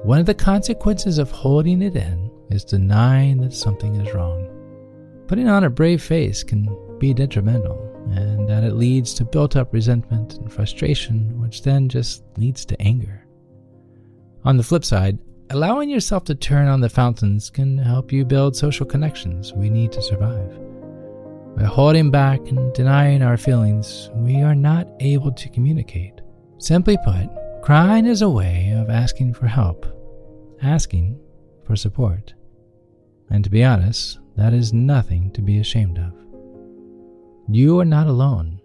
One 0.04 0.20
of 0.20 0.26
the 0.26 0.34
consequences 0.34 1.18
of 1.18 1.32
holding 1.32 1.82
it 1.82 1.96
in 1.96 2.32
is 2.50 2.64
denying 2.64 3.40
that 3.42 3.54
something 3.54 3.96
is 3.96 4.14
wrong. 4.14 4.48
Putting 5.28 5.48
on 5.48 5.64
a 5.64 5.70
brave 5.70 6.02
face 6.02 6.44
can 6.44 6.68
be 6.98 7.14
detrimental, 7.14 7.80
and 8.12 8.50
that 8.50 8.64
it 8.64 8.74
leads 8.74 9.14
to 9.14 9.24
built 9.24 9.56
up 9.56 9.74
resentment 9.74 10.38
and 10.38 10.52
frustration, 10.52 11.40
which 11.40 11.64
then 11.64 11.88
just 11.88 12.24
leads 12.38 12.66
to 12.66 12.82
anger. 12.82 13.26
On 14.44 14.58
the 14.58 14.64
flip 14.64 14.84
side, 14.84 15.20
allowing 15.52 15.90
yourself 15.90 16.24
to 16.24 16.34
turn 16.34 16.68
on 16.68 16.80
the 16.80 16.90
fountains 16.90 17.50
can 17.50 17.78
help 17.78 18.12
you 18.12 18.24
build 18.24 18.56
social 18.56 18.86
connections 18.86 19.52
we 19.54 19.70
need 19.70 19.92
to 19.92 20.02
survive. 20.02 20.58
By 21.58 21.64
holding 21.64 22.10
back 22.10 22.40
and 22.48 22.74
denying 22.74 23.22
our 23.22 23.36
feelings, 23.36 24.10
we 24.14 24.42
are 24.42 24.56
not 24.56 24.88
able 25.02 25.34
to 25.34 25.50
communicate. 25.50 26.22
Simply 26.58 26.98
put, 27.04 27.30
crying 27.62 28.06
is 28.06 28.22
a 28.22 28.30
way 28.30 28.74
of 28.78 28.90
asking 28.90 29.34
for 29.34 29.48
help, 29.48 29.86
asking 30.62 31.20
for 31.66 31.76
support. 31.76 32.34
And 33.30 33.44
to 33.44 33.50
be 33.50 33.64
honest, 33.64 34.20
that 34.38 34.54
is 34.54 34.72
nothing 34.72 35.32
to 35.32 35.42
be 35.42 35.60
ashamed 35.60 35.98
of. 35.98 36.14
You 37.50 37.78
are 37.82 37.86
not 37.86 38.08
alone, 38.08 38.62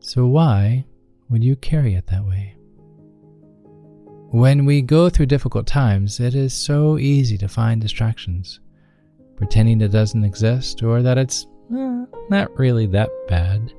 so 0.00 0.26
why 0.26 0.84
would 1.30 1.42
you 1.42 1.56
carry 1.56 1.94
it 1.94 2.08
that 2.08 2.26
way? 2.26 2.55
When 4.30 4.64
we 4.64 4.82
go 4.82 5.08
through 5.08 5.26
difficult 5.26 5.68
times, 5.68 6.18
it 6.18 6.34
is 6.34 6.52
so 6.52 6.98
easy 6.98 7.38
to 7.38 7.48
find 7.48 7.80
distractions, 7.80 8.58
pretending 9.36 9.80
it 9.80 9.92
doesn't 9.92 10.24
exist 10.24 10.82
or 10.82 11.00
that 11.02 11.16
it's 11.16 11.46
eh, 11.72 12.04
not 12.28 12.58
really 12.58 12.86
that 12.86 13.08
bad. 13.28 13.72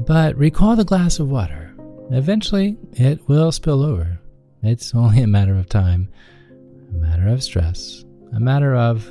But 0.00 0.36
recall 0.36 0.76
the 0.76 0.84
glass 0.84 1.18
of 1.18 1.30
water. 1.30 1.74
Eventually, 2.10 2.76
it 2.92 3.26
will 3.28 3.50
spill 3.50 3.82
over. 3.82 4.20
It's 4.62 4.94
only 4.94 5.22
a 5.22 5.26
matter 5.26 5.56
of 5.56 5.68
time, 5.68 6.10
a 6.50 6.94
matter 6.94 7.28
of 7.28 7.42
stress, 7.42 8.04
a 8.34 8.40
matter 8.40 8.74
of, 8.74 9.08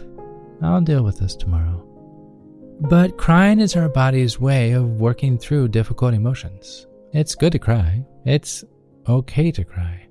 I'll 0.62 0.82
deal 0.82 1.04
with 1.04 1.18
this 1.18 1.36
tomorrow. 1.36 1.84
But 2.82 3.18
crying 3.18 3.60
is 3.60 3.76
our 3.76 3.90
body's 3.90 4.40
way 4.40 4.74
of 4.74 5.02
working 5.02 5.40
through 5.40 5.70
difficult 5.70 6.14
emotions. 6.14 6.86
It's 7.14 7.34
good 7.34 7.54
to 7.54 7.60
cry, 7.60 8.06
it's 8.26 8.64
okay 9.08 9.52
to 9.52 9.64
cry. 9.64 10.07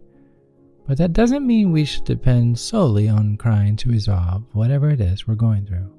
But 0.87 0.99
that 0.99 1.13
doesn't 1.13 1.47
mean 1.47 1.73
we 1.73 1.85
should 1.85 2.05
depend 2.05 2.59
solely 2.59 3.09
on 3.09 3.37
crying 3.37 3.77
to 3.77 3.91
resolve 3.91 4.45
whatever 4.53 4.89
it 4.91 5.01
is 5.01 5.27
we're 5.27 5.35
going 5.35 5.67
through. 5.67 5.93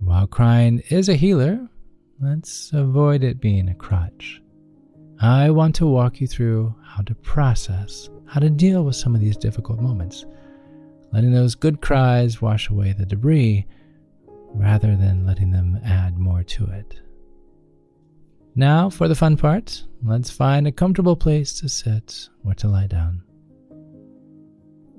While 0.00 0.26
crying 0.26 0.82
is 0.90 1.08
a 1.08 1.14
healer, 1.14 1.66
let's 2.20 2.72
avoid 2.74 3.24
it 3.24 3.40
being 3.40 3.68
a 3.68 3.74
crutch. 3.74 4.42
I 5.20 5.50
want 5.50 5.74
to 5.76 5.86
walk 5.86 6.20
you 6.20 6.26
through 6.26 6.74
how 6.82 7.02
to 7.02 7.14
process, 7.14 8.10
how 8.26 8.40
to 8.40 8.50
deal 8.50 8.84
with 8.84 8.96
some 8.96 9.14
of 9.14 9.20
these 9.20 9.36
difficult 9.36 9.80
moments, 9.80 10.24
letting 11.12 11.32
those 11.32 11.54
good 11.54 11.80
cries 11.80 12.42
wash 12.42 12.68
away 12.68 12.92
the 12.92 13.06
debris 13.06 13.66
rather 14.54 14.96
than 14.96 15.26
letting 15.26 15.50
them 15.50 15.78
add 15.84 16.18
more 16.18 16.42
to 16.42 16.66
it. 16.66 17.00
Now, 18.54 18.90
for 18.90 19.08
the 19.08 19.14
fun 19.14 19.36
part, 19.36 19.84
let's 20.04 20.30
find 20.30 20.66
a 20.66 20.72
comfortable 20.72 21.16
place 21.16 21.52
to 21.60 21.68
sit 21.68 22.28
or 22.44 22.54
to 22.54 22.68
lie 22.68 22.86
down. 22.86 23.22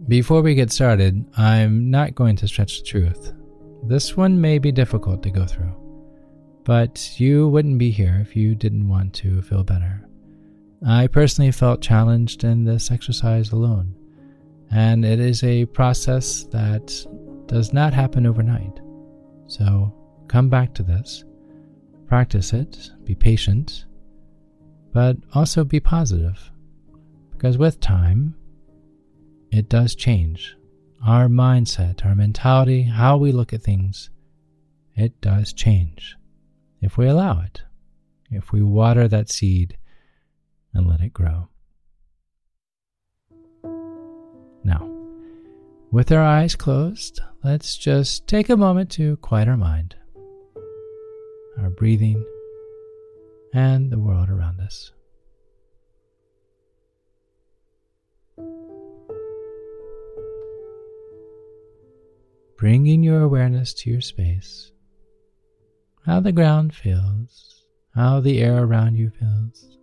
Before 0.07 0.41
we 0.41 0.55
get 0.55 0.71
started, 0.71 1.23
I'm 1.37 1.91
not 1.91 2.15
going 2.15 2.35
to 2.37 2.47
stretch 2.47 2.79
the 2.79 2.85
truth. 2.85 3.33
This 3.83 4.17
one 4.17 4.41
may 4.41 4.57
be 4.57 4.71
difficult 4.71 5.21
to 5.23 5.29
go 5.29 5.45
through, 5.45 5.73
but 6.63 7.19
you 7.19 7.47
wouldn't 7.49 7.77
be 7.77 7.91
here 7.91 8.17
if 8.19 8.35
you 8.35 8.55
didn't 8.55 8.89
want 8.89 9.13
to 9.15 9.43
feel 9.43 9.63
better. 9.63 10.07
I 10.85 11.05
personally 11.05 11.51
felt 11.51 11.81
challenged 11.81 12.43
in 12.43 12.63
this 12.65 12.89
exercise 12.89 13.51
alone, 13.51 13.93
and 14.71 15.05
it 15.05 15.19
is 15.19 15.43
a 15.43 15.65
process 15.67 16.45
that 16.45 16.91
does 17.45 17.71
not 17.71 17.93
happen 17.93 18.25
overnight. 18.25 18.79
So 19.45 19.93
come 20.27 20.49
back 20.49 20.73
to 20.73 20.83
this, 20.83 21.23
practice 22.07 22.53
it, 22.53 22.89
be 23.03 23.13
patient, 23.13 23.85
but 24.93 25.17
also 25.35 25.63
be 25.63 25.79
positive, 25.79 26.51
because 27.31 27.59
with 27.59 27.79
time, 27.79 28.35
it 29.51 29.69
does 29.69 29.95
change. 29.95 30.55
Our 31.05 31.27
mindset, 31.27 32.05
our 32.05 32.15
mentality, 32.15 32.83
how 32.83 33.17
we 33.17 33.31
look 33.31 33.53
at 33.53 33.61
things, 33.61 34.09
it 34.95 35.19
does 35.19 35.51
change 35.51 36.15
if 36.81 36.97
we 36.97 37.07
allow 37.07 37.41
it, 37.41 37.61
if 38.29 38.51
we 38.51 38.61
water 38.61 39.07
that 39.07 39.29
seed 39.29 39.77
and 40.73 40.87
let 40.87 41.01
it 41.01 41.13
grow. 41.13 41.49
Now, 44.63 44.89
with 45.91 46.11
our 46.11 46.23
eyes 46.23 46.55
closed, 46.55 47.19
let's 47.43 47.77
just 47.77 48.27
take 48.27 48.49
a 48.49 48.57
moment 48.57 48.89
to 48.91 49.17
quiet 49.17 49.47
our 49.47 49.57
mind, 49.57 49.95
our 51.57 51.69
breathing, 51.69 52.23
and 53.53 53.91
the 53.91 53.99
world 53.99 54.29
around 54.29 54.61
us. 54.61 54.91
Bringing 62.61 63.01
your 63.01 63.23
awareness 63.23 63.73
to 63.73 63.89
your 63.89 63.99
space, 63.99 64.71
how 66.05 66.19
the 66.19 66.31
ground 66.31 66.75
feels, 66.75 67.65
how 67.95 68.19
the 68.19 68.39
air 68.39 68.63
around 68.63 68.95
you 68.95 69.09
feels, 69.09 69.79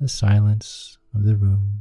the 0.00 0.08
silence 0.08 0.96
of 1.14 1.24
the 1.24 1.36
room. 1.36 1.80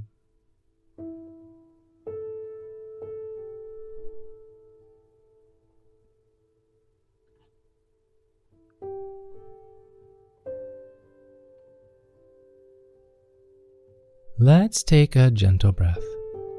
Let's 14.38 14.84
take 14.84 15.16
a 15.16 15.32
gentle 15.32 15.72
breath. 15.72 16.13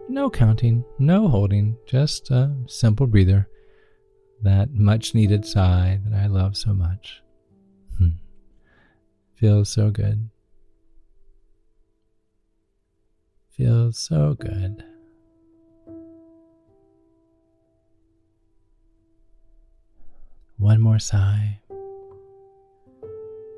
No 0.09 0.29
counting, 0.29 0.85
no 0.99 1.29
holding, 1.29 1.77
just 1.87 2.31
a 2.31 2.55
simple 2.67 3.07
breather. 3.07 3.49
That 4.43 4.73
much 4.73 5.15
needed 5.15 5.47
sigh 5.47 6.01
that 6.05 6.21
I 6.21 6.27
love 6.27 6.57
so 6.57 6.75
much. 6.75 7.23
Hmm. 7.97 8.11
Feels 9.35 9.71
so 9.71 9.91
good. 9.91 10.29
Feels 13.57 13.99
so 13.99 14.35
good. 14.39 14.85
One 20.59 20.81
more 20.81 20.99
sigh. 20.99 21.61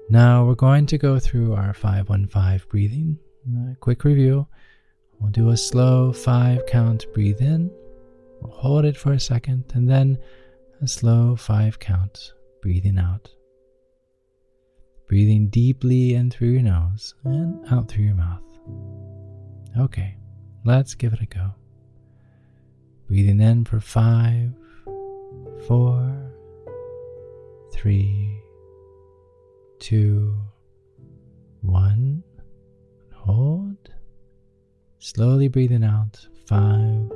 Now 0.09 0.47
we're 0.47 0.55
going 0.55 0.87
to 0.87 0.99
go 0.99 1.19
through 1.19 1.55
our 1.55 1.75
515 1.75 2.69
breathing. 2.71 3.19
Quick 3.81 4.05
review. 4.05 4.47
We'll 5.21 5.31
do 5.31 5.51
a 5.51 5.57
slow 5.57 6.13
five 6.13 6.67
count 6.67 7.07
breathe 7.15 7.41
in. 7.41 7.71
We'll 8.41 8.53
hold 8.53 8.85
it 8.85 8.97
for 8.97 9.13
a 9.13 9.21
second 9.21 9.65
and 9.75 9.89
then 9.89 10.19
a 10.83 10.87
slow 10.87 11.37
five 11.37 11.79
count 11.79 12.33
breathing 12.61 12.99
out. 12.99 13.31
Breathing 15.09 15.49
deeply 15.49 16.15
in 16.15 16.31
through 16.31 16.49
your 16.49 16.63
nose 16.63 17.15
and 17.25 17.65
out 17.71 17.89
through 17.89 18.05
your 18.05 18.15
mouth. 18.15 18.43
Okay, 19.79 20.17
let's 20.65 20.95
give 20.95 21.13
it 21.13 21.21
a 21.21 21.27
go. 21.27 21.51
Breathing 23.09 23.41
in 23.41 23.65
for 23.65 23.79
five, 23.79 24.51
four, 25.67 26.33
three, 27.73 28.41
two, 29.79 30.36
Slowly 35.15 35.47
breathing 35.47 35.85
out. 35.85 36.27
Five, 36.49 37.09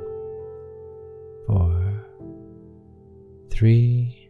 four, 1.45 2.05
three, 3.49 4.29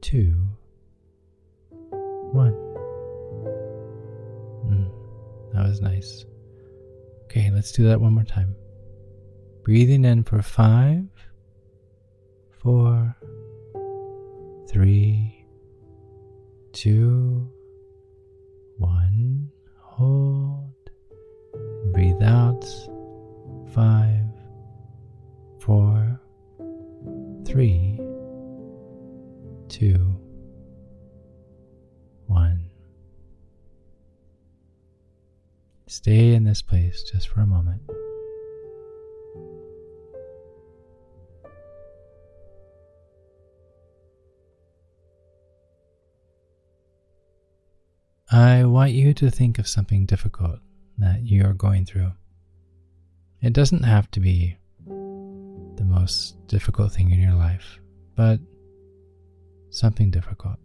two, 0.00 0.34
one. 2.32 2.54
Mm, 4.64 4.90
that 5.52 5.68
was 5.68 5.82
nice. 5.82 6.24
Okay, 7.24 7.50
let's 7.52 7.72
do 7.72 7.86
that 7.88 8.00
one 8.00 8.14
more 8.14 8.24
time. 8.24 8.56
Breathing 9.62 10.06
in 10.06 10.24
for 10.24 10.40
five, 10.40 11.04
four, 12.62 13.14
three, 14.70 15.44
two, 16.72 17.52
one. 18.78 19.50
Hold. 19.82 20.67
Breathe 21.92 22.22
out. 22.22 22.64
Five, 23.74 24.24
four, 25.60 26.20
three, 27.44 28.00
two, 29.68 30.14
one. 32.26 32.70
Stay 35.86 36.34
in 36.34 36.44
this 36.44 36.62
place 36.62 37.02
just 37.02 37.28
for 37.28 37.40
a 37.40 37.46
moment. 37.46 37.82
I 48.30 48.64
want 48.64 48.92
you 48.92 49.14
to 49.14 49.30
think 49.30 49.58
of 49.58 49.66
something 49.66 50.04
difficult 50.04 50.60
that 50.98 51.24
you're 51.24 51.54
going 51.54 51.84
through. 51.84 52.12
It 53.40 53.52
doesn't 53.52 53.84
have 53.84 54.10
to 54.12 54.20
be 54.20 54.56
the 54.86 55.84
most 55.84 56.36
difficult 56.48 56.92
thing 56.92 57.10
in 57.10 57.20
your 57.20 57.34
life, 57.34 57.78
but 58.16 58.40
something 59.70 60.10
difficult. 60.10 60.58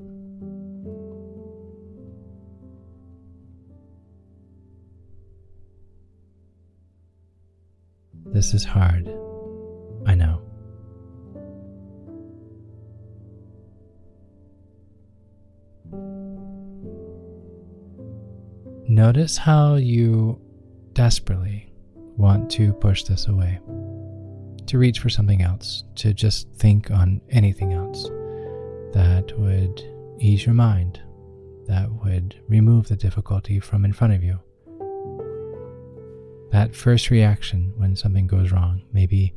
This 8.25 8.55
is 8.55 8.63
hard. 8.63 9.07
I 10.07 10.15
know. 10.15 10.41
Notice 18.93 19.37
how 19.37 19.73
you 19.73 20.39
desperately 20.93 21.73
want 21.95 22.51
to 22.51 22.73
push 22.73 23.01
this 23.01 23.27
away, 23.27 23.59
to 24.67 24.77
reach 24.77 24.99
for 24.99 25.09
something 25.09 25.41
else, 25.41 25.83
to 25.95 26.13
just 26.13 26.47
think 26.57 26.91
on 26.91 27.19
anything 27.31 27.73
else 27.73 28.03
that 28.93 29.33
would 29.35 29.81
ease 30.19 30.45
your 30.45 30.53
mind, 30.53 31.01
that 31.65 31.91
would 32.03 32.35
remove 32.47 32.87
the 32.87 32.95
difficulty 32.95 33.59
from 33.59 33.83
in 33.83 33.93
front 33.93 34.13
of 34.13 34.23
you. 34.23 34.39
That 36.51 36.75
first 36.75 37.09
reaction 37.09 37.73
when 37.77 37.95
something 37.95 38.27
goes 38.27 38.51
wrong, 38.51 38.83
maybe 38.93 39.33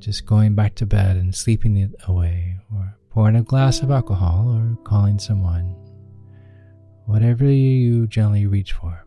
just 0.00 0.26
going 0.26 0.56
back 0.56 0.74
to 0.74 0.86
bed 0.86 1.16
and 1.16 1.32
sleeping 1.32 1.76
it 1.76 1.94
away, 2.08 2.56
or 2.74 2.96
pouring 3.10 3.36
a 3.36 3.44
glass 3.44 3.80
of 3.80 3.92
alcohol, 3.92 4.50
or 4.50 4.76
calling 4.82 5.20
someone, 5.20 5.76
whatever 7.06 7.44
you 7.44 8.06
generally 8.06 8.46
reach 8.46 8.72
for. 8.72 9.04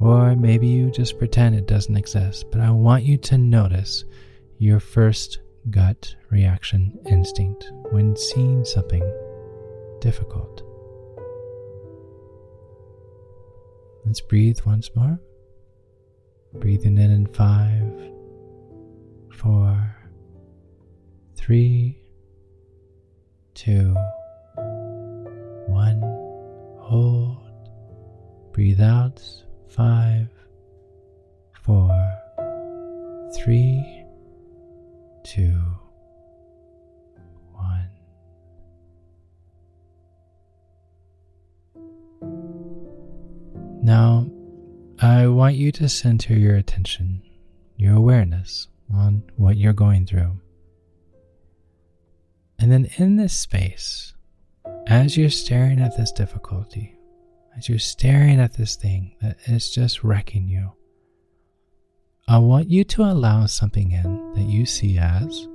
Or 0.00 0.36
maybe 0.36 0.66
you 0.66 0.90
just 0.90 1.18
pretend 1.18 1.54
it 1.54 1.66
doesn't 1.66 1.96
exist, 1.96 2.50
but 2.50 2.60
I 2.60 2.70
want 2.70 3.04
you 3.04 3.16
to 3.18 3.38
notice 3.38 4.04
your 4.58 4.80
first 4.80 5.38
gut 5.70 6.14
reaction 6.30 6.98
instinct 7.06 7.70
when 7.90 8.16
seeing 8.16 8.64
something 8.64 9.02
difficult. 10.00 10.62
Let's 14.04 14.20
breathe 14.20 14.58
once 14.66 14.90
more. 14.94 15.18
Breathing 16.54 16.98
in 16.98 17.10
in 17.10 17.26
five, 17.26 17.90
four, 19.32 19.96
three, 21.36 21.98
two, 23.54 23.96
one. 25.66 26.13
Hold. 26.94 27.38
Breathe 28.52 28.80
out. 28.80 29.20
Five, 29.68 30.28
four, 31.64 31.90
three, 33.34 34.04
two, 35.24 35.60
one. 37.50 37.90
Now, 43.82 44.30
I 45.00 45.26
want 45.26 45.56
you 45.56 45.72
to 45.72 45.88
center 45.88 46.34
your 46.34 46.54
attention, 46.54 47.22
your 47.76 47.96
awareness 47.96 48.68
on 48.94 49.24
what 49.34 49.56
you're 49.56 49.72
going 49.72 50.06
through. 50.06 50.38
And 52.60 52.70
then 52.70 52.88
in 52.98 53.16
this 53.16 53.36
space, 53.36 54.13
as 54.86 55.16
you're 55.16 55.30
staring 55.30 55.80
at 55.80 55.96
this 55.96 56.12
difficulty, 56.12 56.96
as 57.56 57.68
you're 57.68 57.78
staring 57.78 58.40
at 58.40 58.54
this 58.54 58.76
thing 58.76 59.14
that 59.22 59.36
is 59.46 59.70
just 59.70 60.04
wrecking 60.04 60.48
you, 60.48 60.72
I 62.28 62.38
want 62.38 62.70
you 62.70 62.84
to 62.84 63.02
allow 63.02 63.46
something 63.46 63.92
in 63.92 64.32
that 64.34 64.50
you 64.50 64.66
see 64.66 64.98
as 64.98 65.48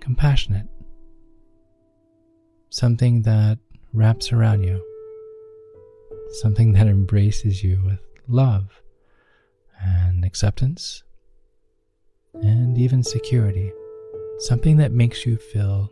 compassionate, 0.00 0.68
something 2.70 3.22
that 3.22 3.58
wraps 3.92 4.32
around 4.32 4.62
you, 4.62 4.82
something 6.40 6.72
that 6.72 6.86
embraces 6.86 7.62
you 7.64 7.82
with 7.84 8.00
love 8.28 8.82
and 9.82 10.24
acceptance 10.24 11.02
and 12.34 12.76
even 12.78 13.02
security, 13.02 13.72
something 14.38 14.76
that 14.76 14.92
makes 14.92 15.26
you 15.26 15.36
feel 15.36 15.90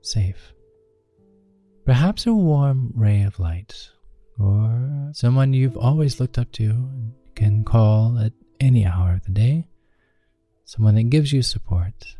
safe. 0.00 0.53
Perhaps 1.84 2.26
a 2.26 2.32
warm 2.32 2.92
ray 2.96 3.22
of 3.22 3.38
light 3.38 3.90
or 4.38 5.10
someone 5.12 5.52
you've 5.52 5.76
always 5.76 6.18
looked 6.18 6.38
up 6.38 6.50
to 6.52 6.70
and 6.70 7.12
can 7.34 7.62
call 7.62 8.18
at 8.18 8.32
any 8.58 8.86
hour 8.86 9.12
of 9.12 9.24
the 9.24 9.32
day, 9.32 9.68
someone 10.64 10.94
that 10.94 11.10
gives 11.10 11.30
you 11.30 11.42
support, 11.42 12.16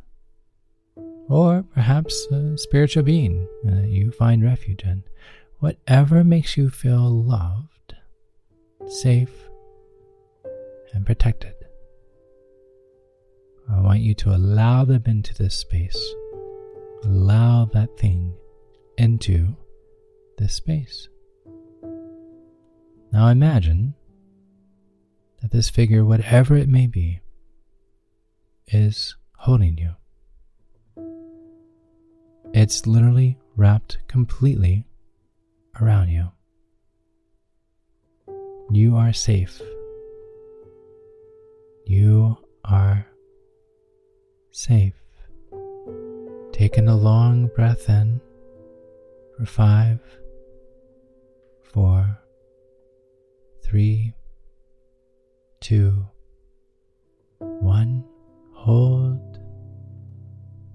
or 1.30 1.64
perhaps 1.72 2.26
a 2.26 2.58
spiritual 2.58 3.04
being 3.04 3.48
that 3.64 3.88
you 3.88 4.10
find 4.10 4.44
refuge 4.44 4.82
in. 4.82 5.02
Whatever 5.60 6.24
makes 6.24 6.58
you 6.58 6.68
feel 6.68 7.10
loved, 7.10 7.94
safe, 8.86 9.48
and 10.92 11.06
protected. 11.06 11.54
I 13.72 13.80
want 13.80 14.00
you 14.00 14.12
to 14.16 14.34
allow 14.34 14.84
them 14.84 15.04
into 15.06 15.32
this 15.32 15.56
space. 15.56 15.98
Allow 17.04 17.64
that 17.72 17.96
thing 17.98 18.34
into 18.96 19.56
this 20.38 20.54
space. 20.54 21.08
Now 23.12 23.28
imagine 23.28 23.94
that 25.40 25.50
this 25.50 25.70
figure, 25.70 26.04
whatever 26.04 26.56
it 26.56 26.68
may 26.68 26.86
be, 26.86 27.20
is 28.68 29.14
holding 29.36 29.78
you. 29.78 29.94
It's 32.52 32.86
literally 32.86 33.38
wrapped 33.56 33.98
completely 34.08 34.86
around 35.80 36.08
you. 36.08 36.30
You 38.70 38.96
are 38.96 39.12
safe. 39.12 39.60
You 41.86 42.38
are 42.64 43.06
safe. 44.50 44.94
Taking 46.52 46.88
a 46.88 46.96
long 46.96 47.50
breath 47.54 47.88
in 47.90 48.20
for 49.36 49.46
five, 49.46 50.00
four, 51.72 52.18
three, 53.64 54.14
two, 55.60 56.06
one. 57.38 58.04
Hold. 58.52 59.38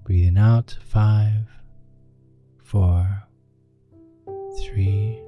Breathing 0.04 0.38
out. 0.38 0.76
Five, 0.86 1.48
four, 2.64 3.24
three, 4.62 5.22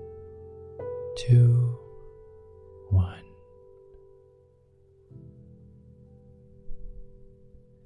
two, 1.18 1.78
one. 2.90 3.24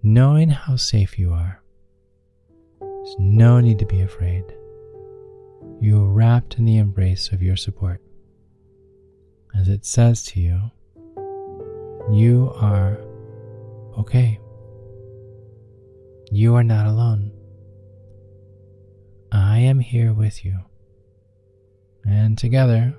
Knowing 0.01 0.49
how 0.49 0.75
safe 0.75 1.17
you 1.17 1.33
are, 1.33 1.61
there's 2.79 3.15
no 3.19 3.59
need 3.59 3.79
to 3.79 3.85
be 3.85 4.01
afraid. 4.01 4.43
You 5.81 6.03
are 6.03 6.13
wrapped 6.13 6.57
in 6.57 6.65
the 6.65 6.77
embrace 6.77 7.31
of 7.31 7.41
your 7.41 7.55
support 7.55 8.01
as 9.57 9.69
it 9.69 9.85
says 9.85 10.23
to 10.23 10.39
you, 10.39 10.59
you 12.11 12.53
are 12.55 12.99
okay. 13.97 14.39
You 16.31 16.55
are 16.55 16.63
not 16.63 16.85
alone. 16.87 17.31
I 19.31 19.59
am 19.59 19.79
here 19.79 20.13
with 20.13 20.43
you. 20.43 20.59
And 22.05 22.37
together, 22.37 22.93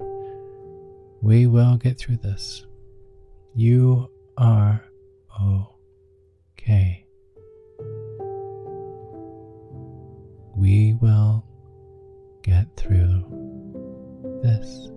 we 1.20 1.46
will 1.46 1.76
get 1.76 1.98
through 1.98 2.18
this. 2.18 2.66
You 3.55 4.11
are 4.37 4.83
okay. 6.59 7.07
We 10.55 10.94
will 10.94 11.44
get 12.46 12.74
through 12.76 13.24
this. 14.42 14.88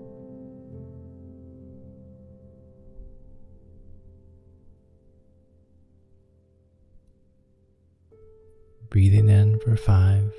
breathing 8.89 9.29
in 9.29 9.59
for 9.59 9.75
five, 9.75 10.33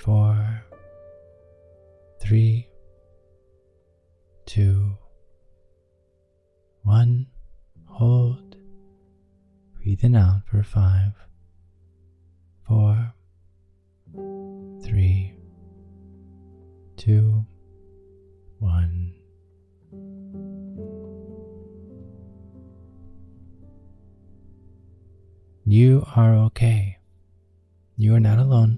four, 0.00 0.64
three, 2.20 2.66
two, 4.46 4.96
one. 6.82 7.26
Hold. 7.86 8.56
Breathing 9.74 10.16
out 10.16 10.42
for 10.46 10.62
five, 10.62 11.12
four, 12.66 13.12
three, 14.82 15.34
two, 17.08 17.42
one. 18.58 19.14
You 25.64 26.04
are 26.16 26.34
okay. 26.48 26.98
You 27.96 28.14
are 28.14 28.20
not 28.20 28.38
alone. 28.38 28.76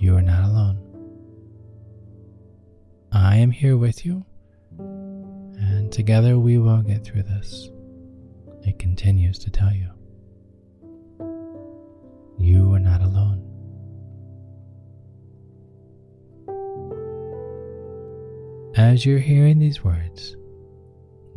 You 0.00 0.16
are 0.16 0.22
not 0.22 0.42
alone. 0.42 0.80
I 3.12 3.36
am 3.36 3.52
here 3.52 3.76
with 3.76 4.04
you, 4.04 4.24
and 4.80 5.92
together 5.92 6.36
we 6.36 6.58
will 6.58 6.82
get 6.82 7.04
through 7.04 7.22
this. 7.22 7.70
It 8.64 8.80
continues 8.80 9.38
to 9.38 9.50
tell 9.50 9.72
you. 9.72 10.01
As 18.82 19.06
you're 19.06 19.20
hearing 19.20 19.60
these 19.60 19.84
words, 19.84 20.36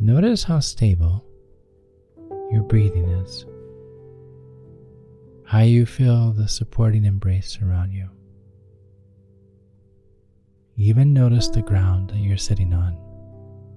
notice 0.00 0.42
how 0.42 0.58
stable 0.58 1.24
your 2.50 2.64
breathing 2.64 3.08
is, 3.08 3.46
how 5.46 5.60
you 5.60 5.86
feel 5.86 6.32
the 6.32 6.48
supporting 6.48 7.04
embrace 7.04 7.56
around 7.62 7.92
you. 7.92 8.10
Even 10.76 11.14
notice 11.14 11.46
the 11.46 11.62
ground 11.62 12.10
that 12.10 12.18
you're 12.18 12.36
sitting 12.36 12.74
on, 12.74 12.98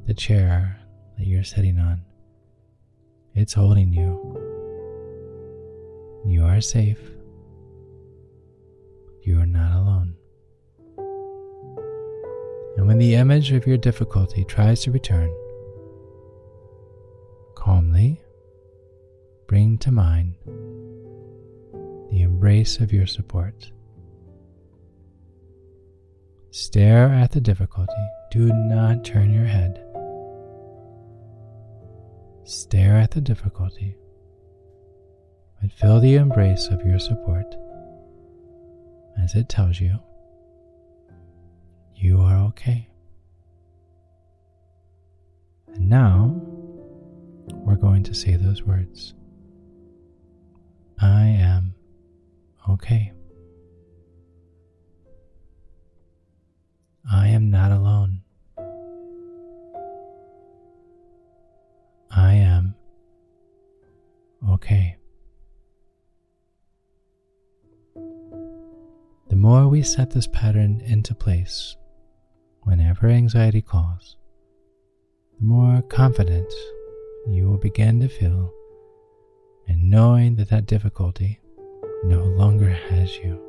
the 0.07 0.15
chair 0.15 0.75
that 1.19 1.27
you're 1.27 1.43
sitting 1.43 1.77
on. 1.77 2.01
It's 3.35 3.53
holding 3.53 3.93
you. 3.93 4.17
You 6.25 6.43
are 6.43 6.59
safe. 6.59 6.99
You 9.21 9.39
are 9.39 9.45
not 9.45 9.73
alone. 9.73 9.78
When 12.89 12.97
the 12.97 13.13
image 13.13 13.51
of 13.51 13.67
your 13.67 13.77
difficulty 13.77 14.43
tries 14.43 14.81
to 14.81 14.89
return, 14.91 15.31
calmly 17.53 18.19
bring 19.45 19.77
to 19.77 19.91
mind 19.91 20.33
the 22.09 22.23
embrace 22.23 22.79
of 22.79 22.91
your 22.91 23.05
support. 23.05 23.69
Stare 26.49 27.09
at 27.09 27.31
the 27.31 27.39
difficulty. 27.39 27.93
Do 28.31 28.51
not 28.51 29.05
turn 29.05 29.31
your 29.31 29.45
head. 29.45 29.85
Stare 32.43 32.95
at 32.95 33.11
the 33.11 33.21
difficulty, 33.21 33.95
but 35.61 35.71
feel 35.73 35.99
the 35.99 36.15
embrace 36.15 36.69
of 36.69 36.83
your 36.83 36.97
support 36.97 37.53
as 39.21 39.35
it 39.35 39.47
tells 39.47 39.79
you 39.79 39.99
okay. 42.49 42.89
And 45.67 45.87
now 45.87 46.35
we're 47.53 47.75
going 47.75 48.03
to 48.03 48.13
say 48.13 48.35
those 48.35 48.63
words 48.63 49.13
I 50.99 51.25
am 51.27 51.75
okay. 52.67 53.13
I 57.11 57.27
am 57.29 57.49
not 57.49 57.71
alone. 57.71 58.21
I 62.11 62.33
am 62.33 62.75
okay. 64.49 64.97
The 69.29 69.35
more 69.35 69.67
we 69.67 69.83
set 69.83 70.11
this 70.11 70.27
pattern 70.27 70.81
into 70.81 71.13
place, 71.13 71.75
whenever 72.69 73.07
anxiety 73.07 73.63
calls, 73.63 74.15
the 75.39 75.43
more 75.43 75.81
confident 75.81 76.53
you 77.27 77.49
will 77.49 77.57
begin 77.57 77.99
to 77.99 78.07
feel 78.07 78.53
in 79.67 79.89
knowing 79.89 80.35
that 80.35 80.49
that 80.49 80.67
difficulty 80.67 81.39
no 82.03 82.23
longer 82.23 82.69
has 82.69 83.17
you. 83.17 83.41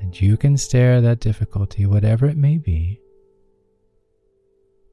That 0.00 0.20
you 0.20 0.36
can 0.36 0.56
stare 0.56 1.00
that 1.00 1.18
difficulty, 1.18 1.86
whatever 1.86 2.26
it 2.26 2.36
may 2.36 2.56
be, 2.56 3.00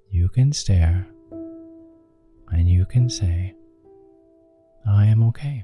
you 0.10 0.28
can 0.28 0.52
stare 0.52 1.08
and 2.50 2.68
you 2.68 2.86
can 2.86 3.08
say, 3.08 3.54
I 4.88 5.06
am 5.06 5.22
okay. 5.26 5.64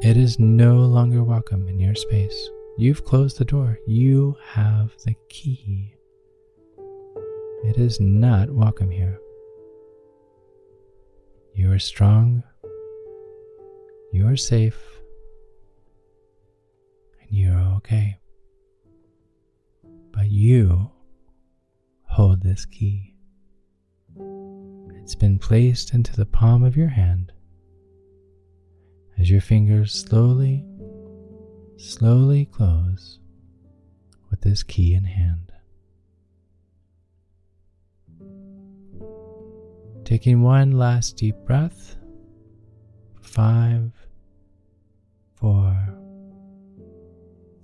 It 0.00 0.16
is 0.16 0.38
no 0.38 0.76
longer 0.76 1.22
welcome 1.22 1.68
in 1.68 1.78
your 1.78 1.94
space. 1.94 2.48
You've 2.78 3.04
closed 3.04 3.38
the 3.38 3.44
door. 3.44 3.78
You 3.86 4.36
have 4.46 4.92
the 5.04 5.14
key. 5.28 5.94
It 7.64 7.76
is 7.76 8.00
not 8.00 8.50
welcome 8.50 8.90
here. 8.90 9.18
You 11.54 11.70
are 11.70 11.78
strong. 11.78 12.42
You 14.10 14.26
are 14.26 14.36
safe. 14.36 14.80
And 17.20 17.30
you 17.30 17.52
are 17.52 17.76
okay. 17.76 18.18
But 20.12 20.30
you 20.30 20.90
hold 22.04 22.42
this 22.42 22.64
key. 22.64 23.14
It's 25.02 25.14
been 25.14 25.38
placed 25.38 25.92
into 25.92 26.16
the 26.16 26.26
palm 26.26 26.64
of 26.64 26.76
your 26.76 26.88
hand 26.88 27.32
as 29.18 29.30
your 29.30 29.42
fingers 29.42 29.92
slowly 29.92 30.64
slowly 31.82 32.44
close 32.44 33.18
with 34.30 34.40
this 34.40 34.62
key 34.62 34.94
in 34.94 35.02
hand. 35.02 35.52
Taking 40.04 40.42
one 40.42 40.72
last 40.72 41.16
deep 41.16 41.34
breath. 41.44 41.96
Five, 43.20 43.90
four, 45.34 45.76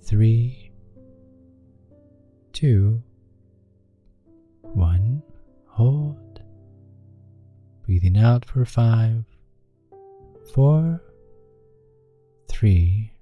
three, 0.03 0.73
two, 2.53 3.01
one. 4.63 5.23
Hold. 5.67 6.43
Breathing 7.87 8.19
out 8.19 8.45
for 8.45 8.65
five, 8.65 9.25
four, 10.53 11.03
three, 12.49 13.13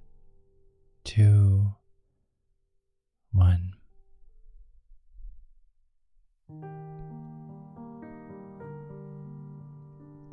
two, 1.07 1.65
one. 3.31 3.71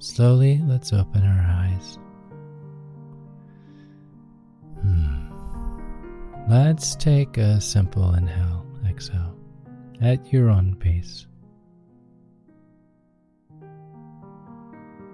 Slowly, 0.00 0.60
let's 0.66 0.92
open 0.92 1.22
our 1.22 1.46
eyes. 1.48 1.98
Hmm. 4.82 5.30
Let's 6.50 6.96
take 6.96 7.38
a 7.38 7.60
simple 7.60 8.12
inhale, 8.14 8.66
exhale 8.86 9.38
at 10.02 10.32
your 10.32 10.50
own 10.50 10.74
pace. 10.74 11.26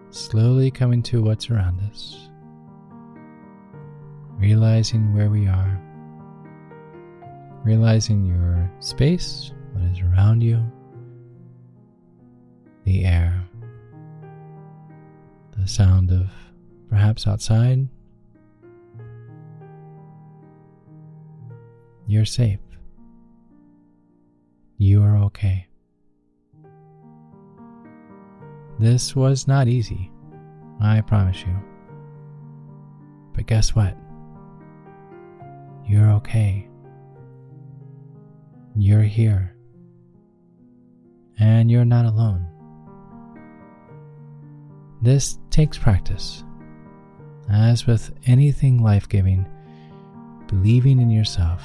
Slowly 0.09 0.71
coming 0.71 1.03
to 1.05 1.23
what's 1.23 1.51
around 1.51 1.81
us 1.83 2.30
realizing 4.41 5.15
where 5.15 5.29
we 5.29 5.47
are, 5.47 5.79
realizing 7.63 8.25
your 8.25 8.71
space, 8.81 9.53
what 9.73 9.85
is 9.85 10.01
around 10.01 10.41
you, 10.41 10.65
the 12.85 13.05
air, 13.05 13.45
the 15.59 15.69
sound 15.69 16.11
of 16.11 16.31
perhaps 16.89 17.27
outside. 17.27 17.87
You're 22.07 22.25
safe. 22.25 22.59
You 24.79 25.03
are 25.03 25.19
okay. 25.25 25.67
This 28.79 29.15
was 29.15 29.47
not 29.47 29.69
easy, 29.69 30.11
I 30.81 31.03
promise 31.03 31.43
you. 31.43 31.55
But 33.35 33.45
guess 33.45 33.75
what? 33.75 34.00
You're 35.91 36.13
okay. 36.13 36.69
You're 38.77 39.03
here. 39.03 39.57
And 41.41 41.69
you're 41.69 41.85
not 41.85 42.05
alone. 42.05 42.47
This 45.03 45.41
takes 45.51 45.77
practice. 45.77 46.45
As 47.51 47.89
with 47.89 48.13
anything 48.27 48.81
life 48.81 49.09
giving, 49.09 49.49
believing 50.47 51.01
in 51.01 51.11
yourself, 51.11 51.61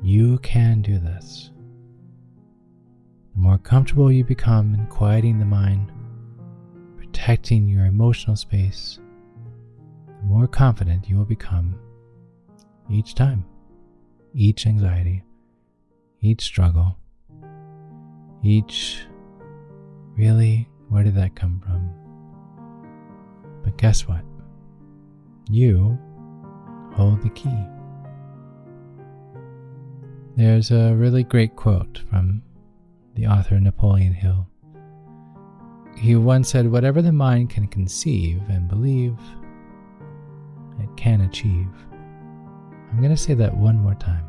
you 0.00 0.38
can 0.38 0.80
do 0.80 1.00
this. 1.00 1.50
The 3.34 3.40
more 3.40 3.58
comfortable 3.58 4.12
you 4.12 4.22
become 4.22 4.72
in 4.72 4.86
quieting 4.86 5.40
the 5.40 5.44
mind, 5.44 5.90
protecting 6.96 7.68
your 7.68 7.86
emotional 7.86 8.36
space, 8.36 9.00
the 10.06 10.26
more 10.26 10.46
confident 10.46 11.08
you 11.08 11.16
will 11.16 11.24
become 11.24 11.74
each 12.94 13.14
time, 13.16 13.44
each 14.34 14.66
anxiety, 14.66 15.22
each 16.20 16.42
struggle, 16.42 16.96
each 18.44 19.04
really, 20.16 20.68
where 20.88 21.02
did 21.02 21.16
that 21.16 21.34
come 21.34 21.60
from? 21.60 21.90
But 23.64 23.76
guess 23.78 24.06
what? 24.06 24.22
You 25.50 25.98
hold 26.94 27.20
the 27.22 27.30
key. 27.30 27.58
There's 30.36 30.70
a 30.70 30.94
really 30.94 31.24
great 31.24 31.56
quote 31.56 32.00
from 32.08 32.42
the 33.16 33.26
author 33.26 33.58
Napoleon 33.58 34.12
Hill. 34.12 34.46
He 35.96 36.14
once 36.14 36.48
said, 36.48 36.70
Whatever 36.70 37.02
the 37.02 37.12
mind 37.12 37.50
can 37.50 37.66
conceive 37.66 38.40
and 38.48 38.68
believe, 38.68 39.16
it 40.80 40.96
can 40.96 41.22
achieve. 41.22 41.68
I'm 42.94 43.00
going 43.00 43.10
to 43.10 43.20
say 43.20 43.34
that 43.34 43.56
one 43.56 43.76
more 43.76 43.96
time. 43.96 44.24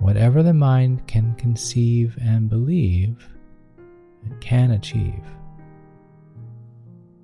Whatever 0.00 0.42
the 0.42 0.54
mind 0.54 1.06
can 1.06 1.34
conceive 1.34 2.16
and 2.18 2.48
believe, 2.48 3.28
it 4.24 4.40
can 4.40 4.70
achieve. 4.70 5.22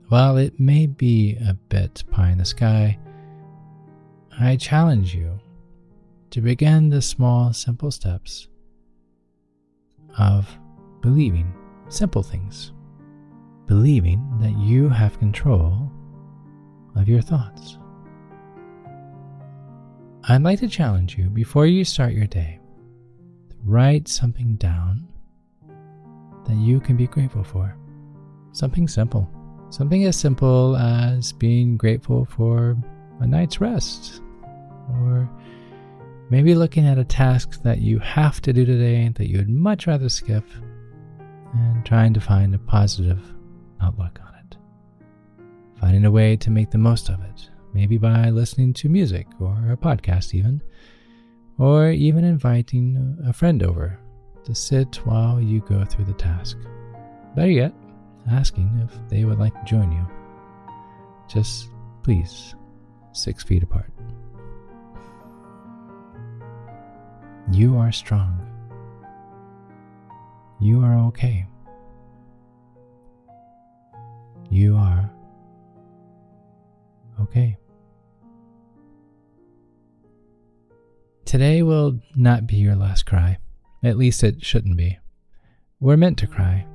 While 0.09 0.37
it 0.37 0.61
may 0.61 0.87
be 0.87 1.39
a 1.39 1.55
bit 1.55 2.05
pie 2.11 2.29
in 2.29 2.37
the 2.37 2.45
sky, 2.45 2.99
I 4.39 4.57
challenge 4.57 5.15
you 5.15 5.41
to 6.29 6.43
begin 6.43 6.91
the 6.91 7.01
small, 7.01 7.55
simple 7.55 7.91
steps 7.91 8.49
of 10.19 10.59
believing 11.01 11.55
simple 11.89 12.23
things. 12.23 12.73
Believing 13.67 14.23
that 14.43 14.59
you 14.59 14.91
have 14.91 15.19
control 15.19 15.91
of 16.97 17.09
your 17.09 17.23
thoughts. 17.23 17.79
I'd 20.29 20.43
like 20.43 20.61
to 20.61 20.69
challenge 20.69 21.19
you 21.19 21.29
before 21.29 21.67
you 21.67 21.85
start 21.85 22.13
your 22.13 22.29
day 22.29 22.61
to 23.51 23.57
write 23.65 24.07
something 24.07 24.55
down 24.55 25.09
that 26.47 26.57
you 26.57 26.79
can 26.79 26.97
be 26.97 27.09
grateful 27.09 27.43
for. 27.43 27.77
Something 28.53 28.87
simple. 28.87 29.29
Something 29.71 30.05
as 30.05 30.17
simple 30.17 30.77
as 30.77 31.33
being 31.33 31.77
grateful 31.77 32.25
for 32.25 32.77
a 33.19 33.27
night's 33.27 33.61
rest 33.61 34.23
or 34.91 35.29
maybe 36.31 36.55
looking 36.55 36.87
at 36.87 36.99
a 36.99 37.05
task 37.05 37.61
that 37.65 37.79
you 37.79 37.99
have 37.99 38.41
to 38.43 38.53
do 38.53 38.65
today 38.65 39.09
that 39.17 39.29
you 39.29 39.39
would 39.39 39.49
much 39.49 39.89
rather 39.89 40.09
skip 40.09 40.45
and 41.53 41.85
trying 41.85 42.15
to 42.15 42.21
find 42.21 42.55
a 42.55 42.59
positive 42.59 43.21
outlook 43.83 44.21
on 44.25 44.35
it. 44.37 44.57
Finding 45.81 46.05
a 46.05 46.13
way 46.13 46.37
to 46.37 46.51
make 46.51 46.71
the 46.71 46.79
most 46.79 47.09
of 47.09 47.21
it, 47.23 47.51
maybe 47.73 47.99
by 47.99 48.31
listening 48.31 48.73
to 48.75 48.89
music 48.89 49.27
or 49.41 49.57
a 49.71 49.77
podcast, 49.77 50.35
even, 50.35 50.63
or 51.59 51.91
even 51.91 52.25
inviting 52.25 53.19
a 53.27 53.33
friend 53.33 53.63
over 53.63 53.99
to 54.45 54.55
sit 54.55 54.97
while 55.07 55.41
you 55.41 55.61
go 55.61 55.85
through 55.85 56.05
the 56.05 56.13
task. 56.15 56.59
Better 57.37 57.51
yet, 57.51 57.73
asking 58.31 58.81
if 58.85 59.09
they 59.09 59.25
would 59.25 59.39
like 59.39 59.55
to 59.55 59.65
join 59.65 59.91
you. 59.93 60.07
Just 61.29 61.69
please, 62.03 62.55
six 63.13 63.43
feet 63.43 63.63
apart. 63.63 63.93
You 67.51 67.77
are 67.77 67.93
strong. 67.93 68.39
You 70.61 70.83
are 70.83 70.99
okay. 71.09 71.47
You 74.51 74.77
are 74.77 75.11
okay. 77.21 77.57
Today 81.33 81.63
will 81.63 81.99
not 82.15 82.47
be 82.47 82.57
your 82.57 82.77
last 82.77 83.07
cry. 83.07 83.39
At 83.83 83.97
least 83.97 84.23
it 84.23 84.45
shouldn't 84.45 84.77
be. 84.77 84.99
We're 85.81 85.97
meant 85.97 86.19
to 86.19 86.27
cry. 86.27 86.67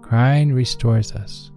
Crying 0.00 0.52
restores 0.52 1.12
us. 1.12 1.52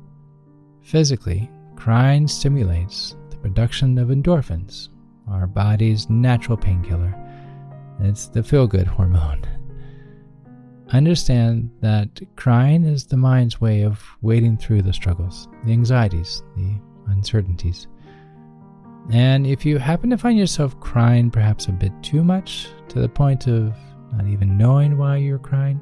Physically, 0.83 1.49
crying 1.75 2.27
stimulates 2.27 3.15
the 3.31 3.37
production 3.37 3.97
of 3.97 4.09
endorphins, 4.09 4.89
our 5.27 5.47
body's 5.47 6.07
natural 6.07 6.57
painkiller. 6.57 7.15
It's 7.99 8.27
the 8.27 8.43
feel 8.43 8.67
good 8.67 8.85
hormone. 8.85 9.41
Understand 10.89 11.71
that 11.81 12.21
crying 12.35 12.83
is 12.83 13.07
the 13.07 13.17
mind's 13.17 13.59
way 13.59 13.81
of 13.81 13.99
wading 14.21 14.57
through 14.57 14.83
the 14.83 14.93
struggles, 14.93 15.47
the 15.63 15.71
anxieties, 15.71 16.43
the 16.55 16.79
uncertainties. 17.07 17.87
And 19.11 19.45
if 19.45 19.65
you 19.65 19.77
happen 19.77 20.09
to 20.09 20.17
find 20.17 20.37
yourself 20.37 20.79
crying 20.79 21.29
perhaps 21.29 21.67
a 21.67 21.71
bit 21.71 21.91
too 22.01 22.23
much 22.23 22.67
to 22.89 22.99
the 22.99 23.09
point 23.09 23.47
of 23.47 23.75
not 24.13 24.27
even 24.27 24.57
knowing 24.57 24.97
why 24.97 25.17
you're 25.17 25.37
crying, 25.37 25.79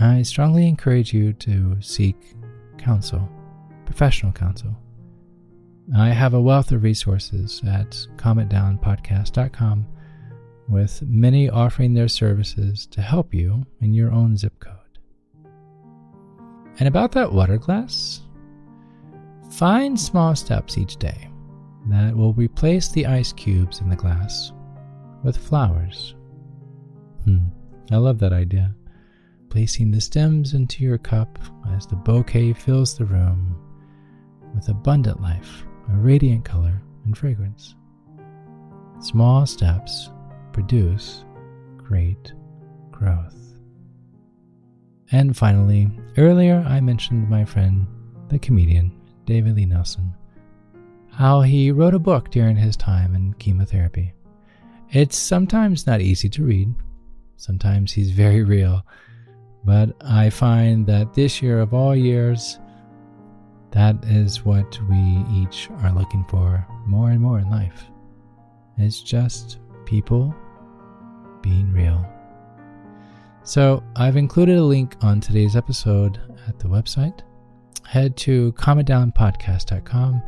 I 0.00 0.22
strongly 0.22 0.66
encourage 0.66 1.12
you 1.12 1.32
to 1.34 1.76
seek 1.80 2.16
counsel, 2.78 3.28
professional 3.84 4.32
counsel. 4.32 4.74
I 5.94 6.08
have 6.08 6.32
a 6.32 6.40
wealth 6.40 6.72
of 6.72 6.82
resources 6.82 7.60
at 7.68 7.90
calmitdownpodcast.com 8.16 9.86
with 10.68 11.02
many 11.02 11.50
offering 11.50 11.92
their 11.92 12.08
services 12.08 12.86
to 12.86 13.02
help 13.02 13.34
you 13.34 13.66
in 13.80 13.92
your 13.92 14.10
own 14.10 14.36
zip 14.36 14.58
code. 14.60 14.76
And 16.78 16.88
about 16.88 17.12
that 17.12 17.32
water 17.32 17.58
glass, 17.58 18.22
find 19.50 20.00
small 20.00 20.34
steps 20.34 20.78
each 20.78 20.96
day 20.96 21.28
that 21.88 22.16
will 22.16 22.32
replace 22.34 22.88
the 22.88 23.06
ice 23.06 23.32
cubes 23.32 23.80
in 23.80 23.88
the 23.88 23.96
glass 23.96 24.52
with 25.24 25.36
flowers. 25.36 26.14
Hmm, 27.24 27.48
I 27.90 27.96
love 27.96 28.18
that 28.20 28.32
idea. 28.32 28.74
Placing 29.48 29.90
the 29.90 30.00
stems 30.00 30.54
into 30.54 30.82
your 30.82 30.98
cup 30.98 31.38
as 31.74 31.86
the 31.86 31.96
bouquet 31.96 32.52
fills 32.52 32.96
the 32.96 33.04
room 33.04 33.56
with 34.54 34.68
abundant 34.68 35.20
life, 35.20 35.64
a 35.92 35.96
radiant 35.96 36.44
color, 36.44 36.80
and 37.04 37.16
fragrance. 37.16 37.74
Small 39.00 39.46
steps 39.46 40.10
produce 40.52 41.24
great 41.76 42.32
growth. 42.90 43.36
And 45.10 45.36
finally, 45.36 45.90
earlier 46.16 46.64
I 46.66 46.80
mentioned 46.80 47.28
my 47.28 47.44
friend, 47.44 47.86
the 48.28 48.38
comedian 48.38 48.92
David 49.26 49.56
Lee 49.56 49.66
Nelson, 49.66 50.14
how 51.12 51.42
he 51.42 51.70
wrote 51.70 51.94
a 51.94 51.98
book 51.98 52.30
during 52.30 52.56
his 52.56 52.76
time 52.76 53.14
in 53.14 53.34
chemotherapy. 53.34 54.12
It's 54.90 55.16
sometimes 55.16 55.86
not 55.86 56.00
easy 56.00 56.28
to 56.30 56.44
read, 56.44 56.74
sometimes 57.36 57.92
he's 57.92 58.10
very 58.10 58.42
real, 58.42 58.84
but 59.64 59.94
I 60.02 60.30
find 60.30 60.86
that 60.86 61.14
this 61.14 61.40
year 61.40 61.60
of 61.60 61.74
all 61.74 61.94
years, 61.94 62.58
that 63.70 63.96
is 64.04 64.44
what 64.44 64.78
we 64.88 65.24
each 65.32 65.70
are 65.82 65.92
looking 65.92 66.24
for 66.28 66.66
more 66.86 67.10
and 67.10 67.20
more 67.20 67.38
in 67.38 67.50
life. 67.50 67.84
It's 68.78 69.02
just 69.02 69.58
people 69.84 70.34
being 71.42 71.72
real. 71.72 72.06
So, 73.44 73.82
I've 73.96 74.16
included 74.16 74.56
a 74.56 74.64
link 74.64 74.96
on 75.02 75.20
today's 75.20 75.56
episode 75.56 76.20
at 76.46 76.58
the 76.58 76.68
website. 76.68 77.20
Head 77.84 78.16
to 78.18 78.52
calmitdownpodcast.com, 78.52 80.22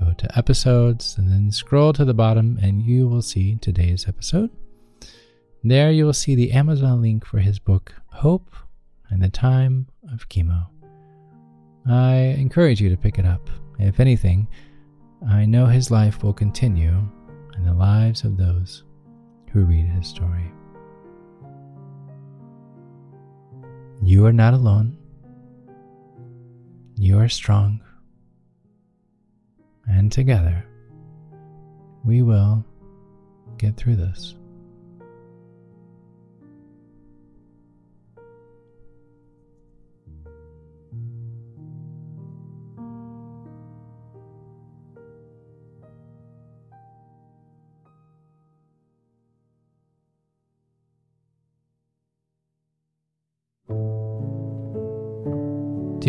go 0.00 0.12
to 0.12 0.38
episodes, 0.38 1.16
and 1.18 1.30
then 1.30 1.50
scroll 1.50 1.92
to 1.92 2.04
the 2.04 2.14
bottom, 2.14 2.58
and 2.62 2.82
you 2.82 3.06
will 3.06 3.22
see 3.22 3.56
today's 3.56 4.08
episode. 4.08 4.50
There, 5.62 5.90
you 5.90 6.06
will 6.06 6.14
see 6.14 6.34
the 6.34 6.52
Amazon 6.52 7.02
link 7.02 7.26
for 7.26 7.38
his 7.38 7.58
book, 7.58 7.94
Hope 8.06 8.50
and 9.10 9.22
the 9.22 9.28
Time 9.28 9.88
of 10.12 10.28
Chemo. 10.28 10.66
I 11.86 12.14
encourage 12.38 12.80
you 12.80 12.88
to 12.90 12.96
pick 12.96 13.18
it 13.18 13.26
up. 13.26 13.50
If 13.78 14.00
anything, 14.00 14.48
I 15.28 15.44
know 15.44 15.66
his 15.66 15.90
life 15.90 16.22
will 16.22 16.32
continue 16.32 16.96
and 17.54 17.66
the 17.66 17.74
lives 17.74 18.24
of 18.24 18.36
those 18.36 18.84
who 19.52 19.64
read 19.64 19.86
his 19.86 20.06
story. 20.06 20.50
You 24.02 24.24
are 24.24 24.32
not 24.32 24.54
alone. 24.54 24.96
You 26.96 27.18
are 27.18 27.28
strong. 27.28 27.80
And 29.90 30.10
together, 30.10 30.64
we 32.04 32.22
will 32.22 32.64
get 33.58 33.76
through 33.76 33.96
this. 33.96 34.36